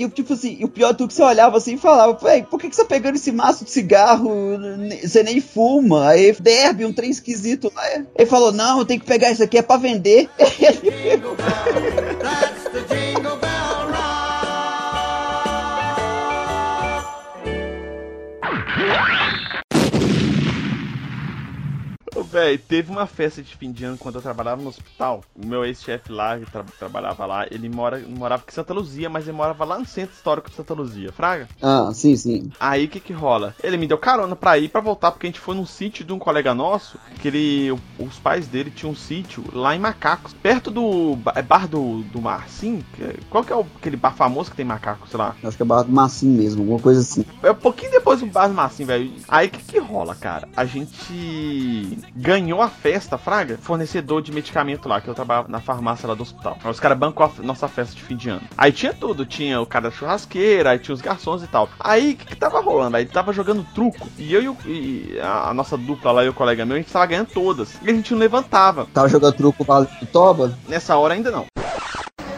E 0.02 0.10
tipo 0.10 0.34
assim, 0.34 0.64
o 0.64 0.68
pior 0.68 0.90
é 0.90 0.94
tudo 0.94 1.10
que 1.10 1.14
você 1.14 1.22
olhava 1.22 1.58
assim 1.58 1.76
e 1.76 1.78
falava, 1.78 2.14
véi, 2.14 2.44
por 2.44 2.60
que, 2.60 2.70
que 2.70 2.76
você 2.76 2.82
tá 2.82 2.88
pegando 2.88 3.16
esse 3.16 3.32
maço 3.32 3.64
de 3.64 3.72
cigarro? 3.72 4.32
Você 5.02 5.22
nem 5.22 5.40
fuma. 5.40 6.10
Aí 6.10 6.36
derbe 6.40 6.86
um 6.86 6.94
trem 6.94 7.12
esquisito 7.12 7.72
lá. 7.76 7.84
Ele 8.16 8.26
falou, 8.26 8.52
não, 8.52 8.84
tem 8.84 8.98
que 8.98 9.06
pegar 9.06 9.32
isso 9.32 9.44
aqui, 9.44 9.60
é 9.60 9.62
pra 9.62 9.78
vender. 9.78 10.28
Véi, 22.32 22.58
teve 22.58 22.90
uma 22.90 23.06
festa 23.06 23.42
de 23.44 23.54
fim 23.58 23.74
de 23.74 23.84
ano 23.84 23.98
quando 23.98 24.16
eu 24.16 24.22
trabalhava 24.22 24.62
no 24.62 24.70
hospital. 24.70 25.22
O 25.36 25.46
meu 25.46 25.66
ex-chefe 25.66 26.12
lá, 26.12 26.40
que 26.40 26.50
tra 26.50 26.64
trabalhava 26.80 27.26
lá, 27.26 27.46
ele 27.52 27.68
mora, 27.68 28.00
morava 28.08 28.44
em 28.48 28.54
Santa 28.54 28.74
Luzia, 28.74 29.10
mas 29.10 29.28
ele 29.28 29.36
morava 29.36 29.66
lá 29.66 29.78
no 29.78 29.86
centro 29.86 30.16
histórico 30.16 30.50
de 30.50 30.56
Santa 30.56 30.74
Luzia, 30.74 31.12
Fraga? 31.12 31.50
Ah, 31.62 31.92
sim, 31.94 32.16
sim. 32.16 32.50
Aí 32.58 32.86
o 32.86 32.88
que 32.88 33.02
que 33.02 33.12
rola? 33.12 33.54
Ele 33.62 33.76
me 33.76 33.86
deu 33.86 33.98
carona 33.98 34.34
pra 34.34 34.58
ir 34.58 34.70
pra 34.70 34.80
voltar, 34.80 35.12
porque 35.12 35.28
a 35.28 35.30
gente 35.30 35.42
foi 35.42 35.56
num 35.56 35.66
sítio 35.66 36.06
de 36.06 36.14
um 36.14 36.20
colega 36.20 36.54
nosso, 36.54 36.98
que 37.22 37.28
ele. 37.28 37.78
Os 38.00 38.18
pais 38.18 38.48
dele 38.48 38.72
tinham 38.72 38.94
um 38.94 38.96
sítio 38.96 39.44
lá 39.52 39.76
em 39.76 39.80
Macacos, 39.80 40.34
perto 40.34 40.72
do 40.72 41.18
é 41.36 41.42
bar 41.42 41.68
do, 41.68 42.02
do 42.04 42.22
Marcim. 42.22 42.82
Qual 43.30 43.44
que 43.44 43.52
é 43.52 43.56
o, 43.56 43.66
aquele 43.78 43.98
bar 43.98 44.16
famoso 44.16 44.52
que 44.52 44.56
tem 44.56 44.66
macacos, 44.66 45.10
sei 45.10 45.20
lá? 45.20 45.36
Acho 45.44 45.58
que 45.58 45.64
é 45.64 45.66
bar 45.66 45.84
do 45.84 45.92
Marcim 45.92 46.30
mesmo, 46.30 46.62
alguma 46.62 46.80
coisa 46.80 47.02
assim. 47.02 47.26
É 47.44 47.52
um 47.52 47.56
pouquinho 47.56 47.92
depois 47.92 48.22
do 48.22 48.26
bar 48.28 48.48
do 48.48 48.54
Marcim, 48.54 48.86
velho. 48.86 49.12
Aí 49.28 49.48
o 49.48 49.52
que 49.52 49.64
que 49.64 49.80
rola, 49.80 50.16
cara? 50.16 50.48
A 50.56 50.64
gente 50.64 51.98
ganhou 52.22 52.62
a 52.62 52.70
festa, 52.70 53.18
Fraga, 53.18 53.58
fornecedor 53.60 54.22
de 54.22 54.32
medicamento 54.32 54.88
lá, 54.88 55.02
que 55.02 55.08
eu 55.08 55.16
trabalhava 55.16 55.48
na 55.48 55.60
farmácia 55.60 56.08
lá 56.08 56.14
do 56.14 56.22
hospital. 56.22 56.58
Aí 56.64 56.70
os 56.70 56.80
caras 56.80 56.98
bancou 56.98 57.26
a 57.26 57.42
nossa 57.42 57.68
festa 57.68 57.96
de 57.96 58.04
fim 58.04 58.16
de 58.16 58.30
ano. 58.30 58.44
Aí 58.56 58.72
tinha 58.72 58.94
tudo, 58.94 59.26
tinha 59.26 59.60
o 59.60 59.66
cara 59.66 59.90
da 59.90 59.96
churrasqueira, 59.96 60.70
aí 60.70 60.80
tinha 60.80 60.94
os 60.94 61.02
garçons 61.02 61.42
e 61.42 61.48
tal. 61.48 61.68
Aí 61.80 62.14
o 62.14 62.18
que, 62.18 62.28
que 62.28 62.36
tava 62.36 62.62
rolando? 62.62 62.96
Aí 62.96 63.06
tava 63.06 63.34
jogando 63.34 63.66
truco. 63.74 64.08
E 64.20 64.34
eu 64.34 64.56
e, 64.66 65.20
a 65.20 65.52
nossa 65.54 65.76
dupla 65.76 66.12
lá 66.12 66.24
e 66.24 66.30
o 66.30 66.34
colega 66.34 66.64
meu, 66.64 66.76
a 66.76 66.80
gente 66.80 66.92
tava 66.92 67.08
ganhando 67.08 67.30
todas. 67.30 67.74
E 67.82 67.90
a 67.90 67.94
gente 67.94 68.12
não 68.12 68.20
levantava. 68.20 68.88
Tava 68.94 69.10
jogando 69.10 69.34
truco 69.34 69.64
Vale 69.64 69.88
do 70.00 70.06
Toba? 70.06 70.56
Nessa 70.68 70.96
hora 70.98 71.16
ainda 71.16 71.32
não. 71.32 71.46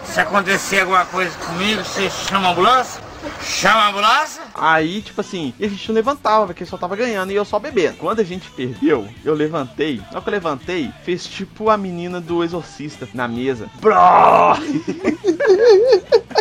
Se 0.06 0.20
acontecer 0.20 0.82
alguma 0.82 1.06
coisa 1.06 1.36
comigo, 1.40 1.84
você 1.84 2.10
chama 2.10 2.48
a 2.48 2.52
ambulância? 2.52 3.02
Chama 3.42 3.82
a 3.82 3.90
ambulância? 3.90 4.43
Aí, 4.54 5.02
tipo 5.02 5.20
assim, 5.20 5.54
e 5.60 5.66
a 5.66 5.68
gente 5.68 5.88
não 5.88 5.96
levantava, 5.96 6.46
porque 6.46 6.66
só 6.66 6.78
tava 6.78 6.96
ganhando 6.96 7.32
e 7.32 7.36
eu 7.36 7.44
só 7.44 7.58
bebendo. 7.58 7.98
Quando 7.98 8.20
a 8.20 8.24
gente 8.24 8.50
perdeu, 8.52 9.08
eu 9.26 9.34
levantei. 9.34 9.98
Na 9.98 10.12
hora 10.12 10.22
que 10.22 10.30
eu 10.30 10.34
levantei, 10.34 10.92
fez 11.04 11.26
tipo 11.26 11.70
a 11.70 11.78
menina 11.78 12.22
do 12.22 12.44
exorcista 12.44 13.10
na 13.14 13.28
mesa. 13.28 13.68
Bro! 13.82 13.94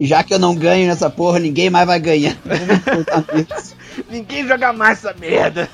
Já 0.00 0.22
que 0.22 0.34
eu 0.34 0.38
não 0.38 0.54
ganho 0.54 0.86
nessa 0.86 1.08
porra, 1.08 1.38
ninguém 1.38 1.70
mais 1.70 1.86
vai 1.86 1.98
ganhar. 1.98 2.36
ninguém 4.10 4.46
joga 4.46 4.72
mais 4.72 4.98
essa 4.98 5.14
merda. 5.18 5.68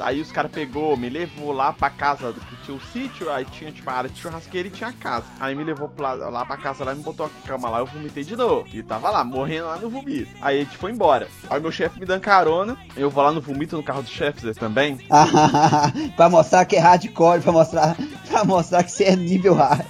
Aí 0.00 0.20
os 0.20 0.32
caras 0.32 0.50
pegou, 0.50 0.96
me 0.96 1.08
levou 1.08 1.52
lá 1.52 1.72
pra 1.72 1.90
casa 1.90 2.32
que 2.32 2.56
tinha 2.64 2.76
o 2.76 2.80
sítio, 2.92 3.30
aí 3.30 3.44
tinha 3.44 3.72
tipo 3.72 3.88
a 3.88 3.94
área 3.94 4.10
de 4.10 4.20
churrasqueira 4.20 4.68
e 4.68 4.70
tinha 4.70 4.90
a 4.90 4.92
casa. 4.92 5.26
Aí 5.40 5.54
me 5.54 5.64
levou 5.64 5.88
pra, 5.88 6.14
lá 6.14 6.44
pra 6.44 6.56
casa 6.56 6.84
lá 6.84 6.94
me 6.94 7.02
botou 7.02 7.26
a 7.26 7.46
cama 7.46 7.68
lá, 7.68 7.78
eu 7.78 7.86
vomitei 7.86 8.24
de 8.24 8.36
novo. 8.36 8.66
E 8.72 8.82
tava 8.82 9.10
lá, 9.10 9.24
morrendo 9.24 9.66
lá 9.66 9.76
no 9.76 9.88
vomito. 9.88 10.30
Aí 10.40 10.60
a 10.60 10.64
gente 10.64 10.76
foi 10.76 10.90
embora. 10.90 11.28
Aí 11.48 11.60
meu 11.60 11.72
chefe 11.72 11.98
me 11.98 12.06
dando 12.06 12.20
carona, 12.20 12.76
eu 12.96 13.10
vou 13.10 13.22
lá 13.22 13.32
no 13.32 13.40
vomito 13.40 13.76
no 13.76 13.82
carro 13.82 14.02
do 14.02 14.08
chefe 14.08 14.52
também. 14.54 14.98
pra 16.16 16.28
mostrar 16.28 16.64
que 16.64 16.76
é 16.76 16.80
hardcore, 16.80 17.40
pra 17.40 17.52
mostrar, 17.52 17.96
pra 18.36 18.44
mostrar 18.44 18.82
que 18.82 18.92
você 18.92 19.04
é 19.04 19.16
nível 19.16 19.54
hard. 19.54 19.86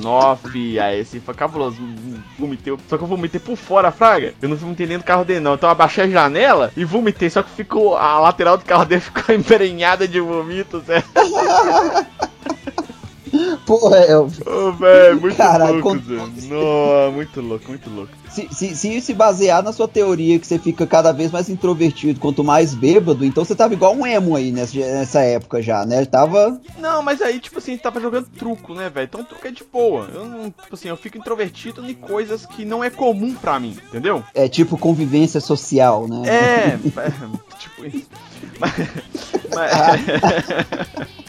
Nossa, 0.00 0.48
aí 0.48 1.00
esse 1.00 1.18
foi 1.18 1.34
cabuloso. 1.34 1.76
Vomitei, 2.38 2.76
só 2.88 2.96
que 2.96 3.02
eu 3.02 3.08
vomitei 3.08 3.40
por 3.40 3.56
fora, 3.56 3.90
fraga. 3.90 4.34
Eu 4.40 4.48
não 4.48 4.56
vomitei 4.56 4.86
nem 4.86 4.98
no 4.98 5.02
carro 5.02 5.24
dele 5.24 5.40
não. 5.40 5.54
Então 5.54 5.68
eu 5.68 5.72
abaixei 5.72 6.04
a 6.04 6.08
janela 6.08 6.72
e 6.76 6.84
vomitei, 6.84 7.28
só 7.28 7.42
que 7.42 7.50
ficou, 7.50 7.96
a 7.96 8.20
lateral 8.20 8.56
do 8.56 8.64
carro 8.64 8.84
dele 8.84 9.00
ficou 9.02 9.34
em 9.34 9.38
emprenhada 9.38 10.06
de 10.06 10.20
vomito, 10.20 10.80
Zé. 10.80 11.02
Porra, 13.66 13.98
Elvis. 13.98 14.40
Ô, 14.40 14.68
oh, 14.68 14.72
velho, 14.72 15.20
muito 15.20 15.36
Cara, 15.36 15.70
louco. 15.70 15.94
Nossa, 15.94 17.10
muito 17.12 17.40
louco, 17.40 17.68
muito 17.68 17.90
louco. 17.90 18.12
Se, 18.30 18.48
se, 18.50 18.76
se 18.76 19.00
se 19.00 19.14
basear 19.14 19.62
na 19.62 19.72
sua 19.72 19.88
teoria 19.88 20.38
que 20.38 20.46
você 20.46 20.58
fica 20.58 20.86
cada 20.86 21.12
vez 21.12 21.30
mais 21.30 21.48
introvertido 21.48 22.20
quanto 22.20 22.44
mais 22.44 22.74
bêbado, 22.74 23.24
então 23.24 23.44
você 23.44 23.54
tava 23.54 23.74
igual 23.74 23.94
um 23.94 24.06
emo 24.06 24.36
aí 24.36 24.52
nessa, 24.52 24.78
nessa 24.78 25.20
época 25.20 25.62
já, 25.62 25.84
né? 25.86 25.98
Ele 25.98 26.06
tava. 26.06 26.60
Não, 26.78 27.02
mas 27.02 27.22
aí, 27.22 27.40
tipo 27.40 27.58
assim, 27.58 27.76
tava 27.76 28.00
jogando 28.00 28.28
truco, 28.28 28.74
né, 28.74 28.90
velho? 28.90 29.06
Então 29.06 29.24
truco 29.24 29.46
é 29.46 29.50
de 29.50 29.64
boa. 29.64 30.08
Eu 30.12 30.24
não, 30.26 30.50
tipo 30.50 30.74
assim, 30.74 30.88
eu 30.88 30.96
fico 30.96 31.18
introvertido 31.18 31.88
em 31.88 31.94
coisas 31.94 32.44
que 32.44 32.64
não 32.64 32.84
é 32.84 32.90
comum 32.90 33.34
pra 33.34 33.58
mim, 33.58 33.76
entendeu? 33.88 34.22
É 34.34 34.48
tipo 34.48 34.76
convivência 34.76 35.40
social, 35.40 36.06
né? 36.06 36.28
É, 36.28 36.66
é 37.00 37.58
tipo 37.58 37.86
isso. 37.86 38.08
Mas, 38.58 38.72
mas, 39.54 39.72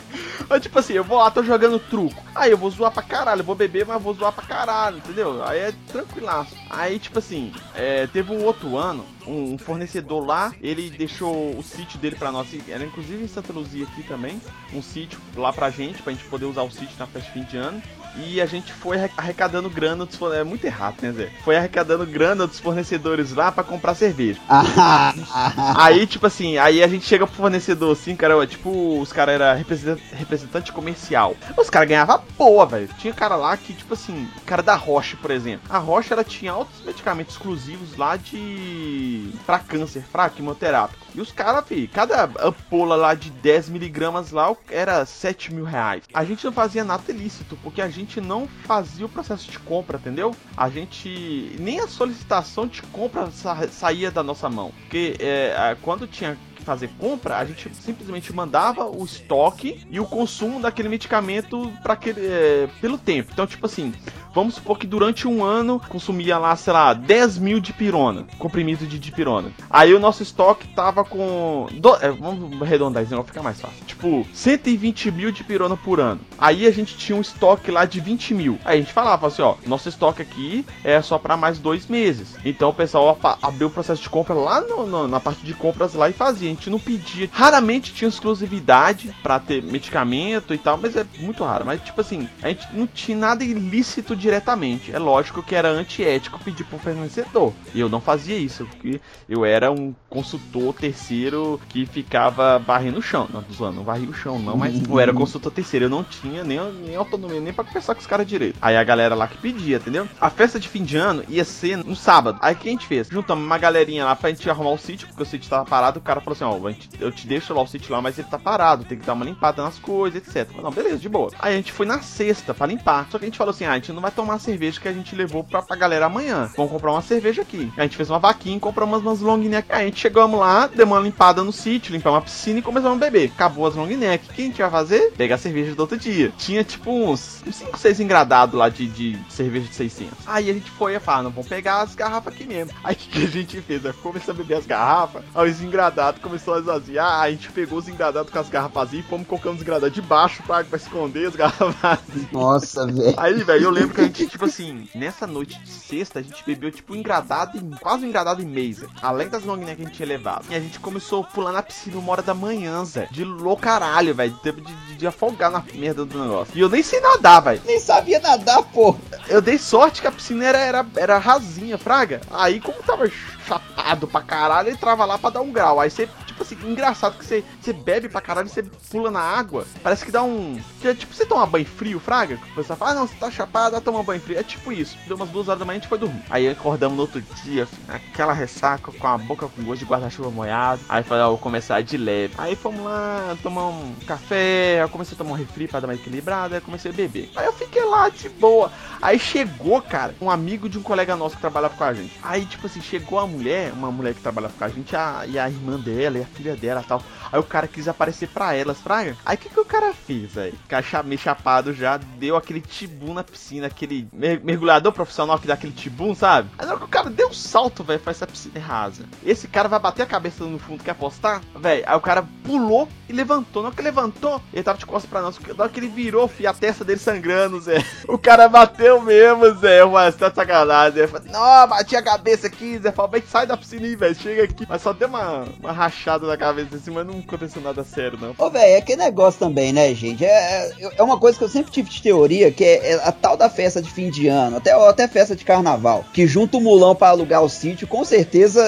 Mas, 0.50 0.64
tipo 0.64 0.80
assim, 0.80 0.94
eu 0.94 1.04
vou 1.04 1.20
lá, 1.20 1.30
tô 1.30 1.44
jogando 1.44 1.78
truco. 1.78 2.22
Aí 2.34 2.50
eu 2.50 2.58
vou 2.58 2.72
zoar 2.72 2.92
pra 2.92 3.04
caralho, 3.04 3.42
eu 3.42 3.46
vou 3.46 3.56
beber, 3.56 3.86
mas 3.86 4.02
vou 4.02 4.16
zoar 4.16 4.34
pra 4.34 4.44
caralho, 4.44 4.98
entendeu? 4.98 5.44
Aí 5.46 5.60
é 5.60 5.74
tranquilaço. 5.92 6.56
Aí, 6.70 6.98
tipo 6.98 7.20
assim, 7.20 7.54
é, 7.76 8.08
teve 8.08 8.34
um 8.34 8.44
outro 8.44 8.76
ano, 8.76 9.06
um, 9.28 9.54
um 9.54 9.58
fornecedor 9.58 10.26
lá, 10.26 10.54
ele 10.62 10.90
deixou 10.90 11.56
o 11.56 11.62
sítio 11.62 12.00
dele 12.00 12.16
pra 12.16 12.32
nós, 12.32 12.48
era 12.68 12.84
inclusive 12.84 13.24
em 13.24 13.28
Santa 13.28 13.54
Luzia 13.54 13.86
aqui 13.86 14.02
também, 14.04 14.42
um 14.74 14.82
sítio 14.82 15.20
lá 15.36 15.54
pra 15.54 15.70
gente, 15.70 16.02
pra 16.02 16.14
gente 16.14 16.26
poder 16.26 16.46
usar 16.46 16.64
o 16.64 16.72
sítio 16.72 16.96
na 16.98 17.06
festa 17.06 17.28
de 17.28 17.34
fim 17.34 17.44
de 17.44 17.58
ano. 17.58 17.82
E 18.18 18.42
a 18.42 18.46
gente 18.46 18.74
foi 18.74 18.98
arrecadando 19.18 19.70
grana 19.70 20.06
dos 20.06 20.20
É 20.34 20.44
muito 20.44 20.66
errado, 20.66 20.96
né, 21.02 21.12
Zé? 21.12 21.32
Foi 21.44 21.56
arrecadando 21.56 22.06
grana 22.06 22.46
dos 22.48 22.60
fornecedores 22.60 23.34
lá 23.34 23.52
pra 23.52 23.64
comprar 23.64 23.96
cerveja. 23.96 24.40
aí, 25.78 26.06
tipo 26.06 26.26
assim, 26.26 26.58
aí 26.58 26.84
a 26.84 26.88
gente 26.88 27.06
chega 27.06 27.26
pro 27.26 27.36
fornecedor 27.36 27.92
assim, 27.92 28.16
cara, 28.16 28.46
tipo, 28.46 29.00
os 29.00 29.12
caras 29.12 29.36
eram 29.36 29.58
representante, 29.58 30.04
representante 30.14 30.72
comercial. 30.72 31.36
Os 31.58 31.70
caras 31.70 31.90
ganhavam 31.90 32.22
boa, 32.38 32.66
velho. 32.66 32.90
Tinha 32.98 33.14
cara 33.14 33.36
lá 33.36 33.56
que, 33.56 33.74
tipo 33.74 33.94
assim, 33.94 34.28
cara 34.46 34.62
da 34.62 34.76
Roche, 34.76 35.16
por 35.16 35.32
exemplo. 35.32 35.68
A 35.70 35.78
Roche, 35.78 36.14
ela 36.14 36.24
tinha 36.24 36.52
altos 36.52 36.84
medicamentos 36.84 37.36
exclusivos 37.36 37.98
lá 37.98 38.16
de. 38.16 39.30
pra 39.46 39.60
câncer, 39.60 40.04
pra 40.12 40.30
quimioterápico. 40.30 41.06
Os 41.22 41.32
caras, 41.32 41.66
fi, 41.68 41.88
cada 41.88 42.30
ampola 42.40 42.96
lá 42.96 43.14
de 43.14 43.30
10 43.30 43.70
miligramas 43.70 44.32
lá 44.32 44.56
era 44.70 45.06
7 45.06 45.54
mil 45.54 45.66
reais. 45.66 46.04
A 46.14 46.24
gente 46.24 46.46
não 46.46 46.52
fazia 46.52 46.84
nada 46.84 47.04
ilícito, 47.10 47.58
porque 47.64 47.82
a 47.82 47.90
gente 47.90 48.22
não 48.22 48.48
fazia 48.48 49.06
o 49.06 49.10
processo 49.10 49.50
de 49.50 49.60
compra, 49.60 49.98
entendeu? 49.98 50.36
A 50.56 50.70
gente. 50.70 51.56
nem 51.60 51.80
a 51.80 51.88
solicitação 51.88 52.68
de 52.68 52.82
compra 52.84 53.30
sa 53.32 53.68
saía 53.68 54.12
da 54.12 54.24
nossa 54.24 54.50
mão. 54.50 54.72
Porque 54.80 55.16
é, 55.20 55.76
quando 55.82 56.08
tinha 56.08 56.38
fazer 56.64 56.90
compra, 57.00 57.38
a 57.38 57.46
gente 57.46 57.74
simplesmente 57.76 58.34
mandava 58.34 58.86
o 58.86 59.04
estoque 59.04 59.86
e 59.90 60.00
o 60.00 60.06
consumo 60.06 60.60
daquele 60.60 60.90
medicamento 60.90 61.72
para 61.82 61.98
é, 62.18 62.68
pelo 62.82 62.98
tempo. 62.98 63.32
Então, 63.34 63.48
tipo 63.48 63.66
assim, 63.66 63.94
vamos 64.34 64.56
supor 64.56 64.78
que 64.78 64.88
durante 64.88 65.28
um 65.28 65.44
ano 65.44 65.82
consumia 65.90 66.38
lá, 66.38 66.56
sei 66.56 66.74
lá, 66.74 66.94
10 66.94 67.38
mil 67.40 67.60
de 67.60 67.74
pirona, 67.74 68.26
comprimido 68.38 68.86
de 68.86 69.00
dipirona. 69.00 69.52
Aí 69.70 69.94
o 69.94 70.00
nosso 70.00 70.24
estoque 70.24 70.68
tava 70.70 71.04
com. 71.04 71.68
Do, 71.74 71.96
é, 71.96 72.12
vamos 72.12 72.62
arredondar 72.62 73.04
isso, 73.04 73.16
não 73.16 73.24
ficar 73.24 73.44
mais 73.44 73.60
fácil. 73.60 73.84
Tipo, 73.86 74.26
120 74.34 75.12
mil 75.12 75.32
de 75.32 75.44
pirona 75.44 75.76
por 75.76 76.00
ano. 76.00 76.22
Aí 76.38 76.66
a 76.68 76.72
gente 76.72 76.98
tinha 76.98 77.18
um 77.18 77.22
estoque 77.22 77.72
lá 77.72 77.86
de 77.86 78.00
20 78.00 78.34
mil. 78.34 78.60
Aí 78.64 78.78
a 78.78 78.82
gente 78.82 78.94
falava 78.94 79.28
assim: 79.28 79.42
ó, 79.42 79.56
nosso 79.66 79.90
estoque 79.90 80.22
aqui 80.22 80.66
é 80.84 81.02
só 81.02 81.18
para 81.18 81.38
mais 81.38 81.60
dois 81.60 81.88
meses. 81.88 82.36
Então 82.46 82.70
o 82.70 82.74
pessoal 82.74 83.18
abriu 83.42 83.68
o 83.68 83.72
processo 83.72 84.02
de 84.02 84.10
compra 84.10 84.34
lá 84.34 84.62
no, 84.62 84.86
no, 84.86 85.08
na 85.08 85.20
parte 85.20 85.46
de 85.46 85.54
compras 85.54 85.94
lá 85.94 86.10
e 86.10 86.14
fazia. 86.14 86.49
A 86.50 86.54
gente 86.54 86.70
não 86.70 86.80
pedia. 86.80 87.30
Raramente 87.32 87.94
tinha 87.94 88.10
exclusividade 88.10 89.16
para 89.22 89.40
ter 89.40 89.62
medicamento 89.62 90.54
e 90.54 90.58
tal, 90.58 90.78
mas 90.78 90.96
é 90.96 91.06
muito 91.20 91.44
raro. 91.44 91.66
Mas 91.66 91.82
tipo 91.82 92.02
assim, 92.02 92.28
a 92.42 92.50
gente 92.50 92.68
não 92.74 92.88
tinha 92.88 93.18
nada 93.18 93.44
ilícito 93.44 94.16
diretamente. 94.16 94.92
É 94.92 95.00
lógico 95.00 95.44
que 95.44 95.56
era 95.56 95.70
antiético 95.70 96.40
pedir 96.44 96.64
pro 96.64 96.80
fornecedor. 96.80 97.54
E 97.74 97.80
eu 97.80 97.90
não 97.90 98.02
fazia 98.02 98.38
isso, 98.38 98.66
porque 98.66 99.00
eu 99.28 99.46
era 99.46 99.72
um 99.72 99.94
consultor 100.10 100.74
terceiro 100.74 101.60
que 101.70 101.86
ficava 101.86 102.58
varrendo 102.60 103.00
o 103.00 103.02
chão. 103.02 103.28
Não, 103.32 103.44
tô 103.44 103.54
zoando, 103.54 103.78
não 103.78 103.84
varria 103.84 104.10
o 104.10 104.14
chão, 104.14 104.40
não, 104.40 104.58
mas 104.58 104.82
eu 104.88 105.00
era 105.00 105.14
consultor 105.14 105.52
terceiro. 105.52 105.86
Eu 105.86 105.90
não 105.90 106.04
tinha 106.04 106.44
nem, 106.44 106.60
nem 106.74 106.96
autonomia, 106.96 107.40
nem 107.40 107.54
pra 107.54 107.64
conversar 107.64 107.94
com 107.94 108.02
os 108.02 108.08
caras 108.08 108.28
direito. 108.28 108.58
Aí 108.62 108.76
a 108.76 108.84
galera 108.84 109.16
lá 109.16 109.28
que 109.28 109.38
pedia, 109.38 109.78
entendeu? 109.78 110.08
A 110.20 110.30
festa 110.30 110.60
de 110.60 110.68
fim 110.68 110.84
de 110.84 110.98
ano 110.98 111.24
ia 111.30 111.46
ser 111.46 111.78
no 111.78 111.96
sábado. 111.96 112.40
Aí 112.42 112.54
o 112.54 112.58
que 112.58 112.68
a 112.68 112.72
gente 112.72 112.88
fez? 112.88 113.08
Juntamos 113.10 113.46
uma 113.46 113.58
galerinha 113.58 114.06
lá 114.06 114.16
pra 114.16 114.30
gente 114.30 114.50
arrumar 114.50 114.72
o 114.72 114.78
sítio, 114.78 115.08
porque 115.08 115.24
o 115.24 115.26
sítio 115.26 115.50
tava 115.50 115.66
parado. 115.66 116.00
O 116.00 116.02
cara 116.02 116.22
falou 116.22 116.36
assim: 116.44 116.78
ó, 117.00 117.00
eu 117.00 117.12
te 117.12 117.28
deixo 117.28 117.54
lá 117.54 117.62
o 117.62 117.68
sítio 117.68 117.92
lá, 117.92 118.02
mas 118.02 118.18
ele 118.18 118.28
tá 118.28 118.40
parado, 118.40 118.86
tem 118.86 118.98
que 118.98 119.06
dar 119.06 119.14
uma 119.14 119.26
limpada 119.26 119.64
nas 119.64 119.78
coisas, 119.78 120.22
etc. 120.28 120.50
Não, 120.62 120.72
beleza, 120.72 120.98
de 120.98 121.10
boa. 121.10 121.32
Aí 121.40 121.54
a 121.54 121.58
gente 121.58 121.72
foi 121.72 121.86
na 121.86 122.02
sexta 122.02 122.54
pra 122.54 122.68
limpar. 122.68 123.08
Só 123.12 123.18
que 123.18 123.26
a 123.26 123.28
gente 123.28 123.38
falou 123.38 123.52
assim: 123.52 123.66
ah, 123.66 123.72
a 123.72 123.76
gente 123.76 123.92
não 123.92 124.02
vai 124.02 124.12
tomar 124.12 124.36
a 124.36 124.40
cerveja 124.40 124.80
que 124.80 124.88
a 124.88 124.94
gente 124.94 125.16
levou 125.16 125.44
pra, 125.44 125.62
pra 125.62 125.76
galera 125.76 126.06
amanhã. 126.06 126.50
Vamos 126.56 126.72
comprar 126.72 126.92
uma 126.92 127.02
cerveja 127.02 127.42
aqui. 127.42 127.72
A 127.78 127.84
gente 127.84 127.98
fez 127.98 128.10
uma 128.10 128.20
vaquinha 128.20 128.58
e 128.58 128.60
compramos 128.60 129.02
umas 129.02 129.20
long 129.20 129.38
neck. 129.38 129.72
Aí 129.72 129.84
a 129.84 129.86
gente 129.86 130.00
chegamos 130.00 130.40
lá, 130.40 130.68
demos 130.68 130.98
uma 130.98 131.04
limpada 131.04 131.44
no 131.44 131.52
sítio, 131.52 131.92
limpamos 131.92 132.18
uma 132.18 132.24
piscina 132.24 132.60
e 132.60 132.62
começamos 132.62 132.98
a 132.98 133.00
beber. 133.00 133.32
Acabou 133.34 133.68
as 133.68 133.76
long 133.76 133.88
neck. 133.88 134.30
O 134.30 134.34
que 134.34 134.42
a 134.42 134.46
gente 134.46 134.62
vai 134.62 134.70
fazer? 134.70 135.12
Pegar 135.12 135.36
a 135.36 135.38
cerveja 135.38 135.76
do 135.76 135.80
outro 135.80 135.98
dia. 135.98 136.32
Tinha 136.38 136.64
tipo 136.64 136.92
uns 136.92 137.44
5, 137.52 137.78
6 137.78 138.00
engradados 138.00 138.56
lá 138.56 138.70
de, 138.70 138.88
de 138.88 139.20
cerveja 139.30 139.68
de 139.68 139.76
600. 139.76 140.28
Aí 140.28 140.50
a 140.50 140.54
gente 140.54 140.70
foi 140.72 140.96
e 140.96 141.00
falou, 141.00 141.24
não, 141.24 141.32
vamos 141.32 141.48
pegar 141.48 141.82
as 141.82 141.96
garrafas 141.96 142.34
aqui 142.34 142.46
mesmo. 142.46 142.74
Aí 142.84 142.96
o 142.96 142.98
que, 142.98 143.10
que, 143.10 143.24
a 143.24 143.28
gente 143.28 143.62
fez? 143.62 143.82
Começou 143.98 144.34
a 144.34 144.38
beber 144.38 144.56
as 144.56 144.66
garrafas, 144.66 145.24
aí 145.34 145.50
os 145.50 145.62
engradados 145.62 146.22
começou 146.30 146.54
a 146.54 146.60
esvaziar, 146.60 147.22
a 147.22 147.32
gente 147.32 147.52
pegou 147.52 147.80
os 147.80 147.88
engradados 147.88 148.32
com 148.32 148.38
as 148.38 148.48
garrafas 148.48 148.94
e 148.94 149.02
fomos 149.02 149.28
colocando 149.28 149.56
os 149.56 149.62
engradados 149.62 149.96
de 149.96 150.02
baixo 150.02 150.44
pra, 150.44 150.64
pra 150.64 150.78
esconder 150.78 151.28
as 151.28 151.36
garrafas. 151.36 152.00
Nossa, 152.32 152.86
velho. 152.86 153.16
Aí, 153.18 153.44
velho, 153.44 153.64
eu 153.64 153.72
lembro 153.72 153.96
que 153.96 154.02
a 154.02 154.04
gente, 154.04 154.28
tipo 154.28 154.46
assim, 154.46 154.88
nessa 154.94 155.26
noite 155.26 155.60
de 155.60 155.70
sexta, 155.70 156.20
a 156.20 156.22
gente 156.22 156.44
bebeu 156.46 156.72
tipo 156.72 156.94
um 156.94 156.96
engradado 156.96 157.58
e 157.58 157.80
quase 157.80 158.06
um 158.06 158.10
engradado 158.10 158.44
e 158.44 158.46
mesa. 158.46 158.88
Além 159.02 159.28
das 159.28 159.44
long 159.44 159.58
que 159.58 159.72
a 159.72 159.76
gente 159.76 159.92
tinha 159.92 160.08
levado. 160.08 160.46
E 160.50 160.56
a 160.56 160.60
gente 160.60 160.80
começou 160.80 161.24
a 161.24 161.28
pular 161.28 161.52
na 161.52 161.64
piscina 161.64 161.98
uma 161.98 162.12
hora 162.12 162.22
da 162.22 162.36
manhã, 162.36 162.86
Zé. 162.86 163.08
De 163.10 163.24
loucaralho, 163.24 164.14
velho. 164.14 164.40
De, 164.44 164.52
de, 164.52 164.96
de, 164.98 165.08
afogar 165.08 165.50
na 165.50 165.64
merda 165.74 166.06
do 166.06 166.22
negócio. 166.22 166.54
E 166.56 166.60
eu 166.60 166.70
nem 166.70 166.84
sei 166.84 167.00
nadar, 167.00 167.40
velho. 167.40 167.62
Nem 167.66 167.80
sabia 167.80 168.20
nadar, 168.20 168.62
pô. 168.64 168.96
Eu 169.28 169.42
dei 169.42 169.58
sorte 169.58 170.02
que 170.02 170.08
a 170.08 170.12
piscina 170.12 170.46
era, 170.46 170.60
era, 170.60 170.86
era 170.96 171.18
rasinha, 171.18 171.78
fraga. 171.78 172.22
Aí, 172.30 172.60
como 172.60 172.84
tava 172.84 173.10
chapado 173.50 174.08
pra 174.08 174.22
caralho, 174.22 174.70
ele 174.70 174.78
trava 174.78 175.06
lá 175.06 175.18
pra 175.18 175.32
dar 175.32 175.42
um 175.42 175.52
grau. 175.52 175.80
Aí 175.80 175.90
você 175.90 176.08
tipo 176.40 176.44
assim, 176.44 176.72
engraçado 176.72 177.18
que 177.18 177.26
você, 177.26 177.44
você 177.62 177.74
bebe 177.74 178.08
pra 178.08 178.22
caralho 178.22 178.48
você 178.48 178.64
pula 178.64 179.12
na 179.12 179.20
água. 179.20 179.66
Parece 179.84 180.06
que 180.06 180.12
dá 180.12 180.24
um. 180.24 180.60
É 180.84 180.94
tipo 180.94 181.14
você 181.14 181.26
toma 181.26 181.46
banho 181.46 181.66
frio, 181.66 182.00
Fraga. 182.00 182.40
Você 182.56 182.76
fala, 182.76 182.92
ah, 182.92 182.96
não, 182.96 183.08
você 183.08 183.16
tá 183.16 183.30
chapado, 183.30 183.72
vai 183.72 183.82
tomar 183.82 184.04
banho 184.04 184.22
frio. 184.22 184.40
É 184.40 184.44
tipo 184.44 184.72
isso. 184.72 184.98
Deu 185.08 185.18
umas 185.18 185.30
duas 185.30 185.48
horas 185.48 185.60
da 185.60 185.66
manhã 185.66 185.78
a 185.78 185.80
gente 185.80 185.90
foi 185.90 185.98
dormir. 185.98 186.24
Aí 186.30 186.48
acordamos 186.48 186.96
no 186.96 187.02
outro 187.04 187.22
dia, 187.44 187.64
assim, 187.64 187.78
aquela 187.88 188.34
ressaca 188.34 188.92
com 188.92 189.08
a 189.08 189.18
boca 189.18 189.48
com 189.48 189.64
gosto 189.64 189.80
de 189.80 189.86
guarda-chuva 189.86 190.32
molhado. 190.32 190.82
Aí 190.88 191.04
falei, 191.04 191.24
ó, 191.24 191.30
vou 191.30 191.38
começar 191.38 191.82
de 191.82 191.98
leve. 191.98 192.34
Aí 192.38 192.56
fomos 192.56 192.84
lá, 192.84 193.36
tomar 193.42 193.68
um 193.68 193.96
café. 194.08 194.82
Eu 194.82 194.90
comecei 194.90 195.16
a 195.16 195.18
tomar 195.18 195.32
um 195.32 195.36
refri 195.36 195.68
pra 195.68 195.80
dar 195.80 195.88
uma 195.88 195.96
equilibrada. 195.96 196.56
Aí 196.56 196.62
comecei 196.62 196.92
a 196.92 196.94
beber. 196.94 197.32
Aí 197.36 197.46
eu 197.46 197.54
fiquei 197.54 197.84
lá 197.84 198.10
de 198.10 198.30
boa. 198.30 198.72
Aí 199.02 199.20
chegou, 199.20 199.82
cara, 199.82 200.16
um 200.22 200.30
amigo 200.30 200.70
de 200.70 200.78
um 200.78 200.84
colega 200.84 201.16
nosso 201.16 201.36
que 201.36 201.42
trabalhava 201.42 201.76
com 201.76 201.84
a 201.84 201.94
gente. 201.94 202.18
Aí, 202.22 202.46
tipo 202.46 202.68
assim, 202.68 202.82
chegou 202.82 203.20
a 203.20 203.28
mulher, 203.28 203.72
uma 203.74 203.92
mulher 203.92 204.14
que 204.14 204.22
trabalhava 204.22 204.54
com 204.58 204.64
a 204.64 204.70
gente, 204.70 204.96
a, 204.96 205.26
e 205.28 205.40
a 205.40 205.50
irmã 205.50 205.80
dela, 205.80 206.18
e 206.18 206.22
a 206.22 206.26
filha 206.30 206.56
dela 206.56 206.84
tal. 206.88 207.02
Aí 207.32 207.40
o 207.40 207.44
cara 207.44 207.68
quis 207.68 207.88
aparecer 207.88 208.28
pra 208.30 208.54
elas, 208.54 208.80
fraga. 208.80 209.16
Aí 209.26 209.36
o 209.36 209.38
que, 209.38 209.50
que 209.50 209.60
o 209.60 209.66
cara 209.66 209.94
fez, 209.94 210.32
velho? 210.32 210.58
Caixa 210.68 211.04
meio 211.04 211.20
chapado 211.20 211.74
já, 211.74 211.98
deu 211.98 212.36
aquele 212.36 212.62
tibum 212.62 213.14
na 213.14 213.24
piscina, 213.24 213.68
aquele 213.68 214.08
mergulhador 214.14 214.92
profissional 214.92 215.38
que 215.38 215.48
dá 215.48 215.54
aquele 215.54 215.74
tibum, 215.74 216.16
sabe? 216.16 216.50
Aí 216.58 216.66
na 216.66 216.72
hora 216.72 216.80
que 216.80 216.86
o 216.86 216.90
cara 216.90 217.10
deu 217.10 217.30
um 217.30 217.34
salto, 217.34 217.84
velho, 217.84 218.00
faz 218.00 218.18
essa 218.18 218.28
piscina 218.28 218.60
rasa. 218.60 219.06
Esse 219.24 219.48
cara 219.48 219.68
vai 219.68 219.80
bater 219.80 220.04
a 220.04 220.08
cabeça 220.08 220.44
no 220.44 220.60
fundo, 220.60 220.84
quer 220.84 220.92
apostar? 220.92 221.42
Velho, 221.56 221.84
aí 221.86 221.96
o 221.96 222.02
cara 222.02 222.28
pulou 222.44 222.88
e 223.08 223.14
levantou. 223.14 223.64
Na 223.64 223.70
hora 223.70 223.76
que 223.76 223.82
levantou, 223.82 224.42
ele 224.54 224.64
tava 224.64 224.78
de 224.78 224.86
costas 224.86 225.10
pra 225.10 225.22
nós. 225.22 225.38
Na 225.40 225.64
hora 225.64 225.72
que 225.72 225.80
ele 225.80 225.88
virou, 225.88 226.28
fi, 226.28 226.46
a 226.46 226.54
testa 226.54 226.86
dele 226.86 227.00
sangrando, 227.00 227.60
Zé. 227.60 227.84
O 228.08 228.18
cara 228.18 228.48
bateu 228.48 229.02
mesmo, 229.02 229.54
Zé. 229.56 229.84
Mas 229.86 230.16
tá 230.16 230.32
sacanagem, 230.32 231.08
Zé. 231.08 231.22
Não, 231.32 231.68
bati 231.68 231.96
a 231.96 232.02
cabeça 232.02 232.48
aqui, 232.48 232.78
Zé. 232.78 232.92
Falou, 232.92 233.12
sai 233.28 233.48
da 233.48 233.58
piscina 233.58 233.86
aí, 233.86 233.96
velho. 233.96 234.16
Chega 234.16 234.44
aqui. 234.44 234.66
Mas 234.68 234.82
só 234.82 234.94
deu 234.94 235.08
uma, 235.08 235.46
uma 235.60 235.72
rachada 235.72 236.19
na 236.28 236.38
cabeça 236.38 236.76
assim, 236.76 236.92
mas 236.92 237.06
não 237.06 237.20
aconteceu 237.20 237.62
nada 237.62 237.84
sério, 237.84 238.18
não. 238.20 238.34
Ô, 238.38 238.50
velho, 238.50 238.78
é 238.78 238.82
que 238.82 238.96
negócio 238.96 239.40
também, 239.40 239.74
né, 239.74 239.94
gente? 239.94 240.26
É, 240.26 240.72
é, 240.80 240.92
é 240.98 241.04
uma 241.04 241.18
coisa 241.18 241.38
que 241.38 241.44
eu 241.44 241.50
sempre 241.50 241.72
tive 241.72 241.90
de 241.90 242.02
teoria, 242.02 242.52
que 242.52 242.64
é, 242.64 242.94
é, 242.94 242.94
a 243.04 243.12
tal 243.12 243.38
da 243.38 243.50
festa 243.50 243.82
de 243.82 243.90
fim 243.90 244.10
de 244.10 244.28
ano, 244.28 244.58
até, 244.58 244.72
até 244.72 245.08
festa 245.08 245.36
de 245.36 245.46
carnaval, 245.46 246.06
que 246.14 246.28
junta 246.28 246.58
o 246.58 246.62
mulão 246.62 246.96
para 246.96 247.10
alugar 247.10 247.44
o 247.44 247.50
sítio, 247.50 247.88
com 247.88 248.04
certeza 248.04 248.64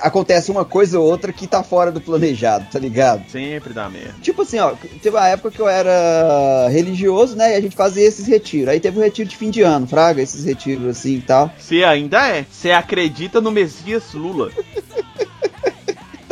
acontece 0.00 0.50
uma 0.50 0.64
coisa 0.64 0.98
ou 0.98 1.06
outra 1.06 1.32
que 1.32 1.46
tá 1.46 1.62
fora 1.62 1.90
do 1.90 2.00
planejado, 2.00 2.66
tá 2.70 2.78
ligado? 2.78 3.28
Sempre 3.30 3.72
dá 3.72 3.88
merda. 3.88 4.14
Tipo 4.20 4.42
assim, 4.42 4.58
ó, 4.58 4.72
teve 5.02 5.16
uma 5.16 5.28
época 5.28 5.50
que 5.50 5.60
eu 5.60 5.68
era 5.68 6.68
religioso, 6.70 7.36
né, 7.36 7.52
e 7.52 7.56
a 7.56 7.60
gente 7.60 7.76
fazia 7.76 8.06
esses 8.06 8.26
retiros. 8.26 8.68
Aí 8.68 8.80
teve 8.80 8.98
o 8.98 9.02
retiro 9.02 9.28
de 9.28 9.36
fim 9.36 9.50
de 9.50 9.62
ano, 9.62 9.86
fraga, 9.86 10.22
esses 10.22 10.44
retiros 10.44 10.86
assim 10.88 11.16
e 11.16 11.22
tal. 11.22 11.50
Você 11.58 11.84
ainda 11.84 12.28
é? 12.28 12.44
Você 12.50 12.70
acredita 12.70 13.40
no 13.40 13.50
Messias 13.50 14.12
Lula? 14.12 14.50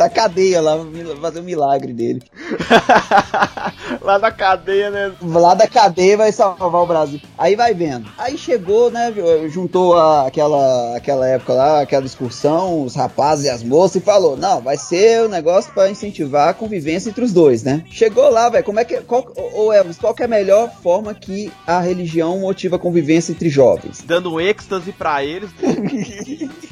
da 0.03 0.09
cadeia 0.09 0.61
lá, 0.61 0.77
fazer 1.21 1.39
um 1.39 1.43
milagre 1.43 1.93
dele. 1.93 2.21
lá 4.01 4.17
da 4.17 4.31
cadeia, 4.31 4.89
né? 4.89 5.13
Lá 5.21 5.53
da 5.53 5.67
cadeia 5.67 6.17
vai 6.17 6.31
salvar 6.31 6.81
o 6.81 6.85
Brasil. 6.85 7.21
Aí 7.37 7.55
vai 7.55 7.73
vendo. 7.73 8.09
Aí 8.17 8.37
chegou, 8.37 8.91
né? 8.91 9.13
Juntou 9.47 9.97
a, 9.97 10.27
aquela, 10.27 10.97
aquela 10.97 11.27
época 11.27 11.53
lá, 11.53 11.81
aquela 11.81 12.05
excursão, 12.05 12.83
os 12.83 12.95
rapazes 12.95 13.45
e 13.45 13.49
as 13.49 13.63
moças, 13.63 14.01
e 14.01 14.05
falou: 14.05 14.35
não, 14.35 14.61
vai 14.61 14.77
ser 14.77 15.21
o 15.21 15.25
um 15.25 15.29
negócio 15.29 15.73
para 15.73 15.89
incentivar 15.89 16.49
a 16.49 16.53
convivência 16.53 17.09
entre 17.09 17.23
os 17.23 17.31
dois, 17.31 17.63
né? 17.63 17.83
Chegou 17.89 18.29
lá, 18.29 18.49
velho. 18.49 18.63
Como 18.63 18.79
é 18.79 18.85
que. 18.85 19.01
Qual, 19.01 19.25
ô 19.53 19.71
Elvis, 19.71 19.97
qual 19.97 20.13
que 20.13 20.23
é 20.23 20.25
a 20.25 20.29
melhor 20.29 20.69
forma 20.81 21.13
que 21.13 21.51
a 21.65 21.79
religião 21.79 22.39
motiva 22.39 22.75
a 22.75 22.79
convivência 22.79 23.31
entre 23.31 23.49
jovens? 23.49 24.03
Dando 24.05 24.33
um 24.33 24.39
êxtase 24.39 24.91
para 24.91 25.23
eles. 25.23 25.49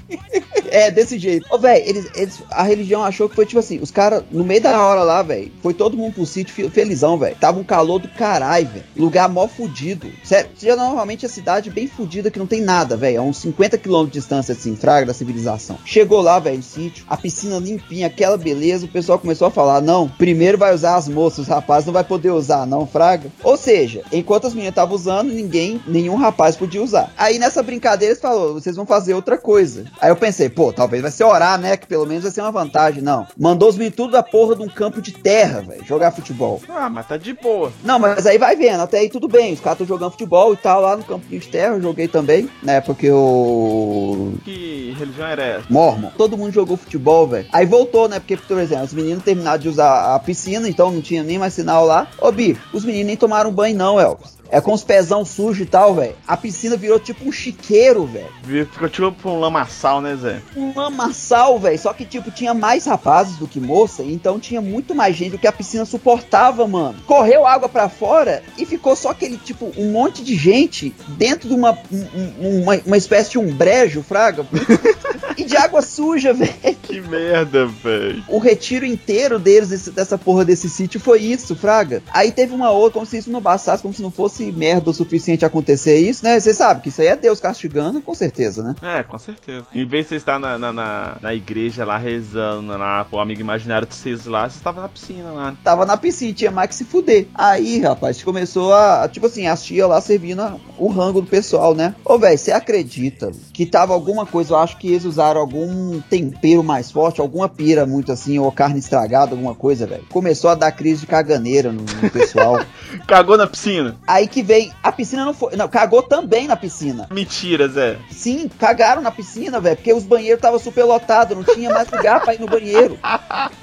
É, 0.72 0.90
desse 0.90 1.20
jeito. 1.20 1.46
Ô, 1.52 1.58
velho, 1.58 1.84
eles, 1.88 2.10
eles, 2.16 2.42
a 2.50 2.64
religião 2.64 3.04
achou 3.04 3.28
que 3.28 3.36
foi 3.36 3.46
tipo 3.46 3.60
assim, 3.60 3.80
os 3.80 3.92
caras, 3.92 4.24
no 4.32 4.44
meio 4.44 4.62
da 4.62 4.82
hora 4.82 5.04
lá, 5.04 5.22
velho, 5.22 5.52
foi 5.62 5.74
todo 5.74 5.98
mundo 5.98 6.14
pro 6.14 6.26
sítio 6.26 6.70
felizão, 6.70 7.18
velho. 7.18 7.36
Tava 7.36 7.60
um 7.60 7.64
calor 7.64 8.00
do 8.00 8.08
caralho, 8.08 8.68
velho. 8.68 8.86
Lugar 8.96 9.28
mó 9.28 9.48
fudido. 9.48 10.08
Sério, 10.24 10.50
normalmente 10.78 11.26
a 11.26 11.30
cidade 11.30 11.70
bem 11.70 11.88
fudida 11.88 12.32
que 12.32 12.40
não 12.40 12.48
tem 12.48 12.62
nada, 12.62 12.96
velho. 12.96 13.18
É 13.18 13.22
uns 13.22 13.38
50 13.38 13.78
km 13.78 14.06
de 14.06 14.12
distância, 14.12 14.54
assim, 14.54 14.76
fraga 14.76 15.08
da 15.08 15.14
civilização. 15.14 15.78
Chegou 15.86 16.22
lá, 16.22 16.40
velho, 16.40 16.58
no 16.58 16.64
sítio, 16.64 17.06
a 17.10 17.18
piscina 17.18 17.58
limpinha, 17.58 18.08
aquela 18.08 18.38
beleza, 18.38 18.86
o 18.86 18.90
pessoal 18.90 19.20
começou 19.20 19.48
a 19.48 19.52
falar, 19.52 19.82
não, 19.82 20.08
primeiro 20.08 20.58
vai 20.58 20.74
usar 20.74 20.96
as 20.96 21.08
moças, 21.08 21.40
os 21.40 21.48
rapazes 21.48 21.86
não 21.86 21.94
vai 21.94 22.04
poder 22.04 22.32
usar, 22.32 22.66
não, 22.66 22.88
fraga. 22.88 23.32
Ou 23.44 23.58
seja, 23.58 24.04
enquanto 24.12 24.48
as 24.48 24.54
meninas 24.54 24.72
estavam 24.72 24.96
usando, 24.96 25.34
ninguém, 25.34 25.82
nenhum 25.88 26.16
rapaz 26.16 26.56
podia 26.56 26.82
usar. 26.82 27.12
Aí 27.18 27.38
nessa 27.38 27.62
brincadeira 27.62 28.14
eles 28.14 28.22
falou, 28.22 28.54
vocês 28.54 28.76
vão 28.76 28.86
fazer 28.86 29.14
outra 29.14 29.38
coisa. 29.38 29.86
Aí 30.00 30.10
eu 30.10 30.16
pensei, 30.16 30.50
pô, 30.50 30.61
talvez 30.74 31.02
vai 31.02 31.12
ser 31.12 31.24
orar, 31.24 31.58
né? 31.58 31.78
Que 31.78 31.88
pelo 31.88 32.06
menos 32.06 32.24
vai 32.24 32.32
ser 32.32 32.42
uma 32.42 32.52
vantagem. 32.52 33.02
Não. 33.02 33.26
Mandou 33.38 33.70
os 33.70 33.78
meninos 33.78 33.96
tudo 33.96 34.12
da 34.12 34.22
porra 34.22 34.56
de 34.56 34.64
um 34.64 34.68
campo 34.68 35.02
de 35.02 35.14
terra, 35.14 35.62
velho. 35.62 35.86
Jogar 35.86 36.12
futebol. 36.12 36.62
Ah, 36.68 36.90
mas 36.90 37.08
tá 37.08 37.16
de 37.16 37.34
boa. 37.34 37.72
Não, 37.84 37.98
mas 37.98 38.26
aí 38.26 38.38
vai 38.38 38.56
vendo. 38.56 38.82
Até 38.82 39.00
aí 39.00 39.10
tudo 39.10 39.28
bem. 39.28 39.54
Os 39.54 39.60
caras 39.62 39.80
estão 39.80 39.88
jogando 39.88 40.12
futebol 40.12 40.54
e 40.54 40.58
tal 40.58 40.82
lá 40.82 40.98
no 40.98 41.04
campo 41.04 41.26
de 41.28 41.40
terra. 41.48 41.76
Eu 41.76 41.82
joguei 41.82 42.08
também, 42.08 42.50
né? 42.62 42.82
Porque 42.82 43.08
eu. 43.08 44.34
Que 44.44 44.94
religião 44.98 45.28
era 45.28 45.44
essa? 45.44 45.66
Mormon. 45.70 46.10
Todo 46.18 46.38
mundo 46.38 46.52
jogou 46.52 46.76
futebol, 46.76 47.28
velho. 47.28 47.48
Aí 47.52 47.66
voltou, 47.66 48.10
né? 48.10 48.20
Porque, 48.20 48.36
por 48.36 48.60
exemplo, 48.60 48.86
os 48.86 48.94
meninos 48.94 49.24
terminaram 49.24 49.60
de 49.60 49.70
usar 49.70 50.16
a 50.16 50.20
piscina, 50.20 50.68
então 50.68 50.92
não 50.92 51.02
tinha 51.02 51.24
nem 51.24 51.40
mais 51.40 51.54
sinal 51.54 51.86
lá. 51.86 52.08
Ô, 52.20 52.32
bicho, 52.32 52.62
os 52.74 52.84
meninos 52.84 53.08
nem 53.08 53.18
tomaram 53.18 53.52
banho, 53.52 53.78
não, 53.78 54.00
Elvis. 54.00 54.41
É 54.52 54.60
com 54.60 54.74
os 54.74 54.84
pezão 54.84 55.24
sujos 55.24 55.66
e 55.66 55.70
tal, 55.70 55.96
velho. 55.96 56.14
A 56.28 56.36
piscina 56.36 56.76
virou 56.76 57.00
tipo 57.00 57.28
um 57.28 57.32
chiqueiro, 57.32 58.06
velho. 58.06 58.68
Ficou 58.68 58.90
tipo 58.90 59.30
um 59.30 59.40
lamaçal, 59.40 60.02
né, 60.02 60.16
Zé? 60.16 60.42
Um 60.58 60.74
lamaçal, 60.76 61.58
velho. 61.58 61.80
Só 61.80 61.94
que, 61.94 62.04
tipo, 62.04 62.30
tinha 62.30 62.54
mais 62.54 62.86
rapazes 62.86 63.38
do 63.38 63.48
que 63.48 63.62
moça, 63.62 64.04
então 64.04 64.40
tinha 64.40 64.62
muito 64.62 64.94
mais 64.94 65.16
gente 65.16 65.32
do 65.32 65.38
que 65.38 65.48
a 65.48 65.52
piscina 65.54 65.86
suportava, 65.86 66.68
mano. 66.68 66.96
Correu 67.08 67.48
água 67.48 67.70
para 67.70 67.88
fora 67.88 68.44
e 68.58 68.66
ficou 68.66 68.94
só 68.96 69.12
aquele, 69.12 69.38
tipo, 69.38 69.72
um 69.78 69.92
monte 69.92 70.22
de 70.22 70.36
gente 70.36 70.94
dentro 71.08 71.48
de 71.48 71.56
uma, 71.56 71.78
um, 71.90 72.62
uma, 72.62 72.82
uma 72.86 72.98
espécie 72.98 73.32
de 73.32 73.40
um 73.40 73.54
brejo, 73.54 74.04
fraga. 74.04 74.46
e 75.38 75.46
de 75.46 75.56
água 75.56 75.82
suja, 75.82 76.34
velho. 76.34 76.52
Que 76.84 77.00
merda, 77.00 77.66
velho. 77.66 78.24
O 78.28 78.38
retiro 78.38 78.86
inteiro 78.86 79.40
deles, 79.40 79.70
desse, 79.70 79.92
dessa 79.92 80.18
porra 80.18 80.44
desse 80.44 80.70
sítio, 80.70 81.00
foi 81.00 81.22
isso, 81.22 81.56
fraga. 81.56 82.04
Aí 82.12 82.32
teve 82.32 82.54
uma 82.54 82.72
outra, 82.72 82.94
como 82.94 83.06
se 83.06 83.18
isso 83.18 83.32
não 83.32 83.40
bastasse, 83.40 83.82
como 83.82 83.94
se 83.94 84.02
não 84.02 84.12
fosse 84.12 84.41
merda 84.50 84.90
o 84.90 84.94
suficiente 84.94 85.44
acontecer 85.44 85.98
isso, 85.98 86.24
né? 86.24 86.40
Você 86.40 86.54
sabe 86.54 86.82
que 86.82 86.90
isso 86.90 87.02
aí 87.02 87.08
é 87.08 87.16
Deus 87.18 87.42
castigando, 87.42 88.02
com 88.02 88.16
certeza, 88.16 88.64
né? 88.64 88.76
É, 88.82 89.04
com 89.04 89.18
certeza. 89.18 89.66
Em 89.76 89.86
vez 89.86 90.06
de 90.06 90.10
você 90.10 90.16
estar 90.16 90.40
na, 90.40 90.58
na, 90.58 90.72
na, 90.72 91.18
na 91.22 91.34
igreja 91.34 91.84
lá 91.84 91.98
rezando, 91.98 92.78
lá, 92.78 93.06
o 93.12 93.20
amigo 93.20 93.42
imaginário 93.42 93.88
de 93.88 93.94
vocês 93.94 94.26
lá, 94.26 94.50
você 94.50 94.58
estava 94.58 94.82
na 94.82 94.88
piscina 94.88 95.32
lá. 95.32 95.56
Tava 95.64 95.86
na 95.86 95.98
piscina, 95.98 96.34
tinha 96.34 96.52
mais 96.52 96.70
que 96.70 96.76
se 96.76 96.86
fuder. 96.86 97.28
Aí, 97.34 97.82
rapaz, 97.82 98.24
começou 98.24 98.74
a, 98.74 99.10
tipo 99.10 99.26
assim, 99.26 99.48
as 99.48 99.64
tia 99.64 99.88
lá 99.88 100.00
servindo 100.00 100.42
o 100.78 100.88
rango 100.88 101.22
do 101.22 101.28
pessoal, 101.28 101.76
né? 101.76 101.96
Ô, 102.06 102.18
velho, 102.18 102.38
você 102.38 102.52
acredita 102.52 103.32
que 103.52 103.66
tava 103.66 103.94
alguma 103.94 104.26
coisa, 104.26 104.54
eu 104.54 104.58
acho 104.58 104.78
que 104.78 104.88
eles 104.88 105.06
usaram 105.06 105.42
algum 105.42 106.00
tempero 106.02 106.64
mais 106.64 106.92
forte, 106.92 107.20
alguma 107.20 107.50
pira 107.50 107.86
muito 107.86 108.12
assim, 108.12 108.40
ou 108.40 108.52
carne 108.52 108.80
estragada, 108.80 109.32
alguma 109.32 109.56
coisa, 109.56 109.86
velho. 109.86 110.06
Começou 110.10 110.50
a 110.50 110.56
dar 110.56 110.72
crise 110.72 111.02
de 111.02 111.08
caganeira 111.08 111.72
no, 111.72 111.82
no 111.82 112.10
pessoal. 112.10 112.60
Cagou 113.08 113.38
na 113.38 113.48
piscina? 113.48 113.98
Aí 114.08 114.28
que 114.32 114.42
veio. 114.42 114.74
A 114.82 114.92
piscina 114.92 115.26
não 115.26 115.34
foi. 115.34 115.56
Não, 115.56 115.68
cagou 115.68 116.02
também 116.02 116.48
na 116.48 116.56
piscina. 116.56 117.08
Mentira, 117.12 117.68
Zé. 117.68 117.98
Sim, 118.10 118.50
cagaram 118.60 119.02
na 119.02 119.12
piscina, 119.12 119.60
velho, 119.60 119.76
porque 119.76 119.94
os 119.94 120.04
banheiros 120.04 120.38
estavam 120.38 120.60
super 120.60 120.84
lotados, 120.84 121.38
não 121.38 121.44
tinha 121.44 121.70
mais 121.70 121.90
lugar 121.90 122.22
pra 122.22 122.34
ir 122.34 122.40
no 122.40 122.48
banheiro. 122.48 122.98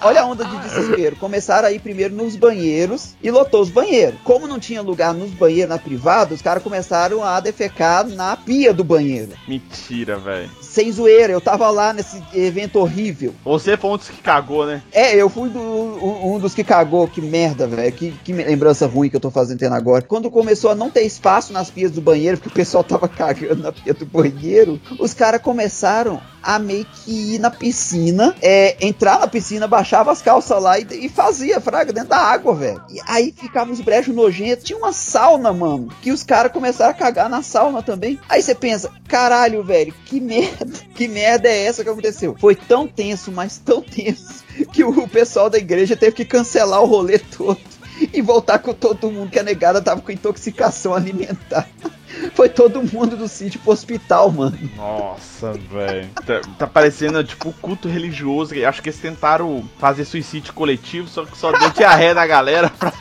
Olha 0.00 0.22
a 0.22 0.26
onda 0.26 0.44
de 0.44 0.56
desespero. 0.58 1.16
Começaram 1.16 1.68
a 1.68 1.72
ir 1.72 1.80
primeiro 1.80 2.14
nos 2.14 2.36
banheiros 2.36 3.14
e 3.22 3.30
lotou 3.30 3.62
os 3.62 3.70
banheiros. 3.70 4.20
Como 4.22 4.46
não 4.46 4.58
tinha 4.58 4.82
lugar 4.82 5.14
nos 5.14 5.30
banheiros 5.30 5.70
na 5.70 5.78
privada, 5.78 6.34
os 6.34 6.42
caras 6.42 6.62
começaram 6.62 7.24
a 7.24 7.40
defecar 7.40 8.06
na 8.06 8.36
pia 8.36 8.72
do 8.72 8.84
banheiro. 8.84 9.32
Mentira, 9.46 10.18
velho. 10.18 10.50
Sem 10.78 10.92
zoeira, 10.92 11.32
eu 11.32 11.40
tava 11.40 11.68
lá 11.70 11.92
nesse 11.92 12.22
evento 12.32 12.78
horrível. 12.78 13.34
Você 13.44 13.76
foi 13.76 13.90
um 13.90 13.96
dos 13.96 14.08
que 14.08 14.22
cagou, 14.22 14.64
né? 14.64 14.80
É, 14.92 15.16
eu 15.16 15.28
fui 15.28 15.48
do, 15.48 15.60
um 15.60 16.38
dos 16.38 16.54
que 16.54 16.62
cagou. 16.62 17.08
Que 17.08 17.20
merda, 17.20 17.66
velho. 17.66 17.90
Que, 17.90 18.12
que 18.12 18.32
lembrança 18.32 18.86
ruim 18.86 19.10
que 19.10 19.16
eu 19.16 19.20
tô 19.20 19.28
fazendo 19.28 19.60
agora. 19.64 20.02
Quando 20.02 20.30
começou 20.30 20.70
a 20.70 20.76
não 20.76 20.88
ter 20.88 21.02
espaço 21.02 21.52
nas 21.52 21.68
pias 21.68 21.90
do 21.90 22.00
banheiro, 22.00 22.36
porque 22.36 22.50
o 22.50 22.52
pessoal 22.52 22.84
tava 22.84 23.08
cagando 23.10 23.60
na 23.60 23.72
pia 23.72 23.92
do 23.92 24.06
banheiro, 24.06 24.80
os 25.00 25.12
caras 25.12 25.42
começaram 25.42 26.20
a 26.42 26.58
meio 26.58 26.84
que 26.84 27.34
ir 27.34 27.38
na 27.38 27.50
piscina, 27.50 28.34
é, 28.40 28.76
entrar 28.80 29.20
na 29.20 29.26
piscina, 29.26 29.66
baixava 29.66 30.12
as 30.12 30.22
calças 30.22 30.62
lá 30.62 30.78
e, 30.78 30.86
e 30.90 31.08
fazia 31.08 31.60
fraga 31.60 31.92
dentro 31.92 32.10
da 32.10 32.18
água, 32.18 32.54
velho. 32.54 32.82
E 32.90 32.98
aí 33.06 33.34
ficavam 33.36 33.72
os 33.72 33.80
brejos 33.80 34.14
nojentos. 34.14 34.64
Tinha 34.64 34.78
uma 34.78 34.92
sauna, 34.92 35.52
mano, 35.52 35.88
que 36.02 36.10
os 36.10 36.22
caras 36.22 36.52
começaram 36.52 36.90
a 36.90 36.94
cagar 36.94 37.28
na 37.28 37.42
sauna 37.42 37.82
também. 37.82 38.18
Aí 38.28 38.42
você 38.42 38.54
pensa, 38.54 38.90
caralho, 39.06 39.62
velho, 39.62 39.94
que 40.04 40.20
merda, 40.20 40.66
que 40.94 41.08
merda 41.08 41.48
é 41.48 41.64
essa 41.64 41.82
que 41.82 41.90
aconteceu? 41.90 42.36
Foi 42.38 42.54
tão 42.54 42.86
tenso, 42.86 43.32
mas 43.32 43.58
tão 43.58 43.82
tenso, 43.82 44.44
que 44.72 44.84
o 44.84 45.08
pessoal 45.08 45.50
da 45.50 45.58
igreja 45.58 45.96
teve 45.96 46.12
que 46.12 46.24
cancelar 46.24 46.82
o 46.82 46.86
rolê 46.86 47.18
todo 47.18 47.58
e 48.12 48.22
voltar 48.22 48.58
com 48.58 48.72
todo 48.72 49.10
mundo 49.10 49.30
que 49.30 49.38
a 49.38 49.42
negada 49.42 49.82
tava 49.82 50.00
com 50.00 50.12
intoxicação 50.12 50.94
alimentar. 50.94 51.68
Foi 52.34 52.48
todo 52.48 52.82
mundo 52.82 53.16
do 53.16 53.28
sítio 53.28 53.60
pro 53.60 53.72
hospital, 53.72 54.30
mano. 54.32 54.58
Nossa, 54.76 55.52
velho. 55.52 56.08
Tá, 56.26 56.40
tá, 56.58 56.66
parecendo 56.66 57.22
tipo 57.22 57.52
culto 57.54 57.88
religioso. 57.88 58.54
Acho 58.66 58.82
que 58.82 58.88
eles 58.88 59.00
tentaram 59.00 59.68
fazer 59.78 60.04
suicídio 60.04 60.52
coletivo, 60.52 61.08
só 61.08 61.24
que 61.24 61.36
só 61.36 61.52
deu 61.52 61.70
diarreia 61.70 62.14
na 62.14 62.26
galera 62.26 62.70
pra. 62.70 62.92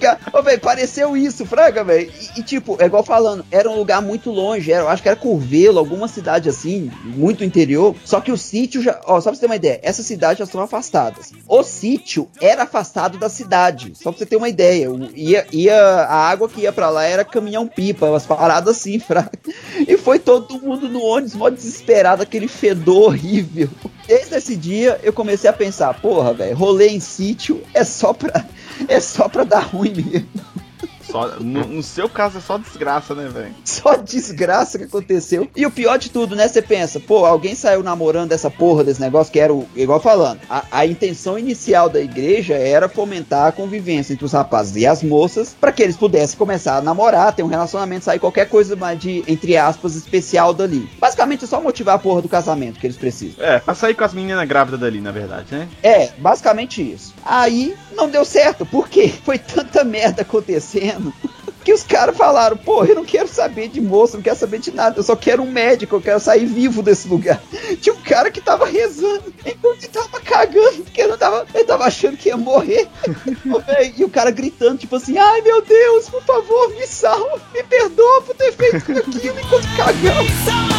Ligado. 0.00 0.18
Ô, 0.32 0.42
velho, 0.42 0.60
pareceu 0.60 1.14
isso, 1.14 1.44
Fraga, 1.44 1.84
velho. 1.84 2.10
E, 2.10 2.40
e, 2.40 2.42
tipo, 2.42 2.76
é 2.80 2.86
igual 2.86 3.04
falando, 3.04 3.44
era 3.50 3.68
um 3.68 3.76
lugar 3.76 4.00
muito 4.00 4.30
longe, 4.30 4.72
era, 4.72 4.88
acho 4.88 5.02
que 5.02 5.08
era 5.08 5.16
Curvelo, 5.16 5.78
alguma 5.78 6.08
cidade 6.08 6.48
assim, 6.48 6.90
muito 7.04 7.44
interior. 7.44 7.94
Só 8.02 8.20
que 8.20 8.32
o 8.32 8.38
sítio 8.38 8.80
já. 8.80 8.98
Ó, 9.04 9.20
só 9.20 9.30
pra 9.30 9.34
você 9.34 9.40
ter 9.40 9.46
uma 9.46 9.56
ideia, 9.56 9.78
essas 9.82 10.06
cidades 10.06 10.38
já 10.38 10.44
estão 10.44 10.62
afastadas. 10.62 11.32
O 11.46 11.62
sítio 11.62 12.28
era 12.40 12.62
afastado 12.62 13.18
da 13.18 13.28
cidade. 13.28 13.92
Só 13.94 14.10
pra 14.10 14.18
você 14.18 14.26
ter 14.26 14.36
uma 14.36 14.48
ideia. 14.48 14.88
Ia, 15.14 15.46
ia, 15.52 15.76
a 15.76 16.30
água 16.30 16.48
que 16.48 16.62
ia 16.62 16.72
para 16.72 16.88
lá 16.88 17.04
era 17.04 17.24
caminhão-pipa, 17.24 18.06
umas 18.06 18.24
paradas 18.24 18.78
assim, 18.78 18.98
Fraga. 19.10 19.30
E 19.86 19.98
foi 19.98 20.18
todo 20.18 20.60
mundo 20.60 20.88
no 20.88 21.02
ônibus, 21.02 21.34
mó 21.34 21.50
desesperado, 21.50 22.22
aquele 22.22 22.48
fedor 22.48 23.10
horrível. 23.10 23.68
Desde 24.10 24.34
esse 24.34 24.56
dia 24.56 24.98
eu 25.04 25.12
comecei 25.12 25.48
a 25.48 25.52
pensar, 25.52 25.94
porra, 26.00 26.34
velho, 26.34 26.56
rolê 26.56 26.88
em 26.88 26.98
sítio 26.98 27.62
é 27.72 27.84
só 27.84 28.12
pra 28.12 28.44
é 28.88 28.98
só 28.98 29.28
pra 29.28 29.44
dar 29.44 29.60
ruim 29.60 29.94
mesmo. 29.94 30.49
Só, 31.10 31.28
no, 31.40 31.66
no, 31.66 31.82
seu 31.82 32.08
caso 32.08 32.38
é 32.38 32.40
só 32.40 32.58
desgraça, 32.58 33.14
né, 33.14 33.28
velho? 33.28 33.54
Só 33.64 33.96
desgraça 33.96 34.78
que 34.78 34.84
aconteceu. 34.84 35.48
E 35.54 35.66
o 35.66 35.70
pior 35.70 35.98
de 35.98 36.10
tudo, 36.10 36.36
né? 36.36 36.48
Você 36.48 36.62
pensa, 36.62 37.00
pô, 37.00 37.24
alguém 37.24 37.54
saiu 37.54 37.82
namorando 37.82 38.32
essa 38.32 38.50
porra 38.50 38.84
desse 38.84 39.00
negócio 39.00 39.32
que 39.32 39.40
era 39.40 39.52
o. 39.52 39.66
Igual 39.74 40.00
falando, 40.00 40.40
a, 40.48 40.64
a 40.70 40.86
intenção 40.86 41.38
inicial 41.38 41.88
da 41.88 42.00
igreja 42.00 42.54
era 42.54 42.88
fomentar 42.88 43.48
a 43.48 43.52
convivência 43.52 44.12
entre 44.12 44.24
os 44.24 44.32
rapazes 44.32 44.76
e 44.76 44.86
as 44.86 45.02
moças 45.02 45.54
para 45.60 45.72
que 45.72 45.82
eles 45.82 45.96
pudessem 45.96 46.38
começar 46.38 46.76
a 46.76 46.82
namorar, 46.82 47.34
ter 47.34 47.42
um 47.42 47.48
relacionamento, 47.48 48.04
sair 48.04 48.18
qualquer 48.18 48.48
coisa 48.48 48.76
mais 48.76 48.98
de, 48.98 49.24
entre 49.26 49.56
aspas, 49.56 49.94
especial 49.94 50.52
dali. 50.52 50.88
Basicamente 50.98 51.44
é 51.44 51.48
só 51.48 51.60
motivar 51.60 51.96
a 51.96 51.98
porra 51.98 52.22
do 52.22 52.28
casamento 52.28 52.78
que 52.78 52.86
eles 52.86 52.96
precisam. 52.96 53.44
É, 53.44 53.58
pra 53.58 53.74
sair 53.74 53.94
com 53.94 54.04
as 54.04 54.14
meninas 54.14 54.46
grávidas 54.46 54.80
dali, 54.80 55.00
na 55.00 55.10
verdade, 55.10 55.46
né? 55.50 55.68
É, 55.82 56.10
basicamente 56.18 56.80
isso. 56.80 57.14
Aí 57.24 57.74
não 57.92 58.08
deu 58.08 58.24
certo, 58.24 58.64
porque 58.66 59.08
foi 59.24 59.38
tanta 59.38 59.84
merda 59.84 60.22
acontecendo 60.22 60.99
que 61.64 61.72
os 61.72 61.82
caras 61.82 62.16
falaram, 62.16 62.56
pô, 62.56 62.84
eu 62.84 62.94
não 62.94 63.04
quero 63.04 63.28
saber 63.28 63.68
de 63.68 63.80
moço, 63.80 64.16
não 64.16 64.22
quero 64.22 64.36
saber 64.36 64.58
de 64.58 64.72
nada, 64.72 64.98
eu 64.98 65.02
só 65.02 65.14
quero 65.14 65.42
um 65.42 65.50
médico, 65.50 65.96
eu 65.96 66.00
quero 66.00 66.20
sair 66.20 66.46
vivo 66.46 66.82
desse 66.82 67.06
lugar. 67.08 67.40
Tinha 67.80 67.94
um 67.94 68.02
cara 68.02 68.30
que 68.30 68.40
tava 68.40 68.66
rezando, 68.66 69.32
enquanto 69.44 69.88
tava 69.88 70.20
cagando, 70.20 70.82
porque 70.84 71.00
ele 71.00 71.16
tava, 71.16 71.46
ele 71.54 71.64
tava 71.64 71.84
achando 71.84 72.16
que 72.16 72.28
ia 72.28 72.36
morrer. 72.36 72.88
e 73.96 74.04
o 74.04 74.08
cara 74.08 74.30
gritando, 74.30 74.78
tipo 74.78 74.96
assim, 74.96 75.18
ai 75.18 75.40
meu 75.42 75.62
Deus, 75.62 76.08
por 76.08 76.22
favor, 76.22 76.70
me 76.70 76.86
salva, 76.86 77.40
me 77.52 77.62
perdoa 77.62 78.22
por 78.22 78.34
ter 78.34 78.52
feito 78.52 78.76
aquilo 78.76 79.38
enquanto 79.38 79.76
cagando. 79.76 80.69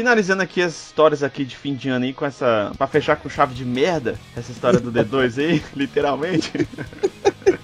Finalizando 0.00 0.42
aqui 0.42 0.62
as 0.62 0.86
histórias 0.86 1.22
aqui 1.22 1.44
de 1.44 1.54
fim 1.54 1.74
de 1.74 1.90
ano 1.90 2.06
aí 2.06 2.14
com 2.14 2.24
essa. 2.24 2.72
pra 2.78 2.86
fechar 2.86 3.16
com 3.16 3.28
chave 3.28 3.52
de 3.52 3.66
merda, 3.66 4.18
essa 4.34 4.50
história 4.50 4.80
do 4.80 4.90
D2 4.90 5.38
aí, 5.38 5.62
literalmente. 5.76 6.50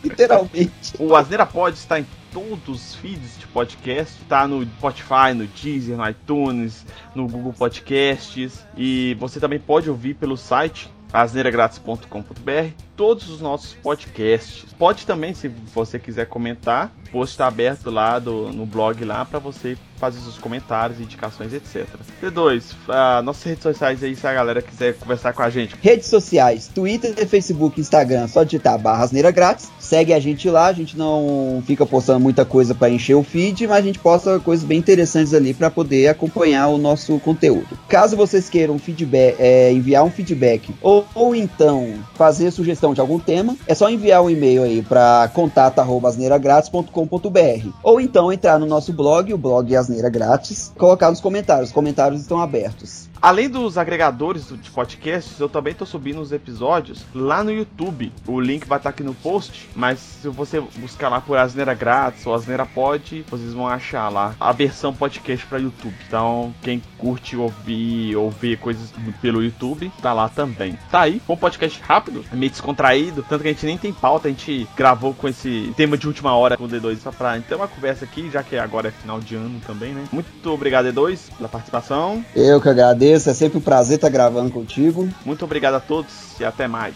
literalmente. 0.05 0.93
O 0.99 1.17
Asneira 1.17 1.47
Pod 1.47 1.75
está 1.75 1.99
em 1.99 2.07
todos 2.31 2.69
os 2.69 2.95
feeds 2.97 3.39
de 3.39 3.47
podcast. 3.47 4.23
Tá 4.29 4.47
no 4.47 4.63
Spotify, 4.63 5.33
no 5.35 5.47
Deezer, 5.47 5.97
no 5.97 6.07
iTunes, 6.07 6.85
no 7.15 7.27
Google 7.27 7.55
Podcasts. 7.55 8.67
E 8.77 9.17
você 9.19 9.41
também 9.41 9.59
pode 9.59 9.89
ouvir 9.89 10.13
pelo 10.13 10.37
site 10.37 10.91
asneiragratis.com.br 11.15 12.86
todos 12.97 13.29
os 13.29 13.41
nossos 13.41 13.75
podcasts. 13.75 14.65
Pode 14.79 15.07
também, 15.07 15.35
se 15.35 15.49
você 15.49 15.99
quiser 15.99 16.27
comentar, 16.27 16.93
o 17.09 17.11
post 17.11 17.35
está 17.35 17.47
aberto 17.47 17.91
lá 17.91 18.19
do, 18.19 18.53
no 18.53 18.67
blog 18.67 19.05
lá 19.05 19.25
para 19.25 19.39
você 19.39 19.77
fazer 19.97 20.21
seus 20.21 20.39
comentários, 20.39 21.01
indicações, 21.01 21.53
etc. 21.53 21.87
D2, 22.23 22.63
uh, 22.89 23.23
nossas 23.23 23.45
redes 23.45 23.63
sociais 23.63 24.03
aí, 24.03 24.15
se 24.15 24.27
a 24.27 24.35
galera 24.35 24.63
quiser 24.63 24.95
conversar 24.95 25.33
com 25.33 25.43
a 25.43 25.51
gente. 25.51 25.75
Redes 25.81 26.09
sociais, 26.09 26.69
Twitter, 26.69 27.15
Facebook, 27.27 27.81
Instagram, 27.81 28.29
só 28.29 28.45
digitar 28.45 28.79
barra 28.79 29.05
asneira 29.05 29.31
grátis. 29.31 29.71
Segue 29.79 30.13
a 30.13 30.21
gente 30.21 30.49
lá, 30.51 30.67
a 30.67 30.73
gente 30.73 30.97
não 30.97 31.63
fica 31.67 31.87
postando 31.87 32.21
muita 32.21 32.45
coisa 32.45 32.75
para 32.75 32.91
encher 32.91 33.15
o 33.15 33.23
feed, 33.23 33.67
mas 33.67 33.79
a 33.79 33.83
gente 33.83 33.99
posta 33.99 34.39
coisas 34.39 34.65
bem 34.65 34.79
interessantes 34.79 35.33
ali 35.33 35.55
para 35.55 35.71
poder 35.71 36.09
acompanhar 36.09 36.69
o 36.69 36.79
nosso 36.79 37.19
conteúdo. 37.21 37.79
Caso 37.89 38.17
vocês 38.17 38.49
queiram 38.49 38.79
feedback, 38.79 39.37
é, 39.39 39.73
enviar 39.73 40.05
um 40.05 40.11
feedback 40.11 40.75
ou, 40.83 41.07
ou 41.15 41.35
então 41.35 41.95
fazer 42.15 42.51
sugestão 42.51 42.86
de 42.95 43.01
algum 43.01 43.19
tema, 43.19 43.57
é 43.67 43.75
só 43.75 43.91
enviar 43.91 44.23
um 44.23 44.31
e-mail 44.31 44.63
aí 44.63 44.83
para 44.83 45.29
contato@asneiragratis.com.br 45.35 47.69
ou 47.83 48.01
então 48.01 48.33
entrar 48.33 48.57
no 48.59 48.67
nosso 48.67 48.93
blog, 48.93 49.33
o 49.33 49.39
blog 49.39 49.75
Asneira 49.75 50.09
Grátis, 50.09 50.73
colocar 50.77 51.11
nos 51.11 51.21
comentários. 51.21 51.71
Os 51.71 51.75
comentários 51.75 52.21
estão 52.21 52.41
abertos. 52.41 53.09
Além 53.21 53.49
dos 53.49 53.79
agregadores 53.79 54.49
de 54.49 54.71
podcasts, 54.71 55.41
eu 55.41 55.49
também 55.49 55.73
estou 55.73 55.87
subindo 55.87 56.21
os 56.21 56.33
episódios 56.33 57.05
lá 57.15 57.43
no 57.43 57.51
YouTube. 57.51 58.13
O 58.27 58.41
link 58.41 58.67
vai 58.67 58.79
estar 58.79 58.91
aqui 58.91 59.03
no 59.03 59.15
post, 59.15 59.69
mas 59.75 59.99
se 59.99 60.29
você 60.29 60.61
buscar 60.77 61.09
lá 61.09 61.21
por 61.21 61.37
Asneira 61.37 61.75
Grátis 61.75 62.27
ou 62.27 62.35
Asneira 62.35 62.67
Pod, 62.67 63.25
vocês 63.29 63.53
vão 63.53 63.67
achar 63.67 64.09
lá 64.09 64.35
a 64.39 64.53
versão 64.53 64.95
podcast 64.95 65.47
para 65.47 65.59
YouTube. 65.59 65.95
Então, 66.07 66.55
quem 66.63 66.83
curte 66.99 67.37
ouvir 67.37 68.17
ou 68.17 68.31
ver 68.31 68.59
coisas 68.59 68.93
pelo 69.21 69.43
YouTube, 69.43 69.91
tá 70.03 70.13
lá 70.13 70.29
também. 70.29 70.79
Tá 70.91 71.01
aí, 71.01 71.21
um 71.29 71.37
podcast 71.37 71.81
rápido, 71.83 72.25
meio 72.33 72.51
descontraído, 72.51 73.25
tanto 73.29 73.43
que 73.43 73.49
a 73.49 73.53
gente 73.53 73.67
nem 73.67 73.79
tem 73.79 73.93
pauta, 73.93 74.29
a 74.29 74.31
gente 74.31 74.69
gravou 74.77 75.15
com 75.15 75.29
esse 75.29 75.73
tema 75.77 75.97
de 75.97 76.07
última 76.07 76.37
hora 76.37 76.57
com 76.57 76.65
o 76.65 76.69
D2 76.69 76.99
só 76.99 77.11
pra 77.11 77.39
ter 77.41 77.55
uma 77.55 77.69
conversa 77.69 78.05
aqui, 78.05 78.31
já 78.31 78.43
que 78.43 78.57
agora 78.57 78.89
é 78.89 78.91
final 78.91 79.21
de 79.21 79.35
ano 79.35 79.61
também, 79.67 79.93
né? 79.93 80.05
Muito 80.13 80.53
obrigado, 80.53 80.87
D2, 80.87 81.31
pela 81.37 81.49
participação. 81.49 82.25
Eu 82.35 82.61
que 82.61 82.69
agradeço 82.69 83.06
agradeço, 83.07 83.31
é 83.31 83.35
sempre 83.35 83.59
um 83.59 83.61
prazer 83.61 83.97
estar 83.97 84.09
gravando 84.09 84.51
contigo. 84.51 85.09
Muito 85.25 85.45
obrigado 85.45 85.75
a 85.75 85.81
todos 85.81 86.13
e 86.41 86.45
até 86.45 86.67
mais. 86.67 86.95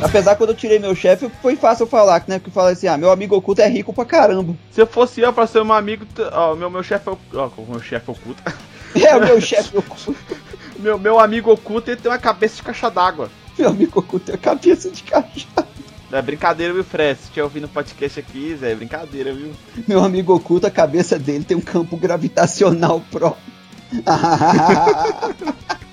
Apesar 0.00 0.32
que 0.32 0.38
quando 0.38 0.50
eu 0.50 0.56
tirei 0.56 0.78
meu 0.78 0.94
chefe, 0.94 1.28
foi 1.42 1.56
fácil 1.56 1.86
falar, 1.86 2.24
né? 2.26 2.38
Porque 2.38 2.48
eu 2.48 2.54
falei 2.54 2.72
assim, 2.72 2.86
ah, 2.86 2.96
meu 2.96 3.10
amigo 3.10 3.36
oculto 3.36 3.60
é 3.60 3.68
rico 3.68 3.92
pra 3.92 4.04
caramba. 4.04 4.54
Se 4.70 4.80
eu 4.80 4.86
fosse 4.86 5.20
eu 5.20 5.32
pra 5.32 5.46
ser 5.46 5.62
meu 5.64 5.74
amigo, 5.74 6.06
ó, 6.32 6.54
meu, 6.54 6.70
meu 6.70 6.82
chefe, 6.82 7.10
ó, 7.10 7.48
meu 7.68 7.80
chefe 7.80 8.10
oculto. 8.10 8.42
É, 8.94 9.14
o 9.14 9.20
meu 9.20 9.38
chefe 9.38 9.76
oculto. 9.76 10.16
meu, 10.80 10.98
meu 10.98 11.20
amigo 11.20 11.52
oculto, 11.52 11.90
ele 11.90 12.00
tem 12.00 12.10
uma 12.10 12.18
cabeça 12.18 12.56
de 12.56 12.62
caixa 12.62 12.90
d'água. 12.90 13.28
Meu 13.58 13.70
amigo 13.70 13.98
oculto 13.98 14.26
tem 14.26 14.34
a 14.34 14.38
cabeça 14.38 14.90
de 14.90 15.02
caixa. 15.02 15.46
É 16.10 16.22
brincadeira, 16.22 16.72
viu, 16.72 16.84
Fred? 16.84 17.18
Se 17.20 17.28
tiver 17.28 17.42
ouvindo 17.42 17.64
o 17.64 17.68
podcast 17.68 18.20
aqui, 18.20 18.56
Zé, 18.56 18.72
é 18.72 18.74
brincadeira, 18.74 19.32
viu? 19.34 19.52
Meu 19.86 20.02
amigo 20.02 20.34
oculto, 20.34 20.66
a 20.66 20.70
cabeça 20.70 21.18
dele 21.18 21.44
tem 21.44 21.56
um 21.56 21.60
campo 21.60 21.96
gravitacional 21.96 23.02
próprio. 23.10 23.52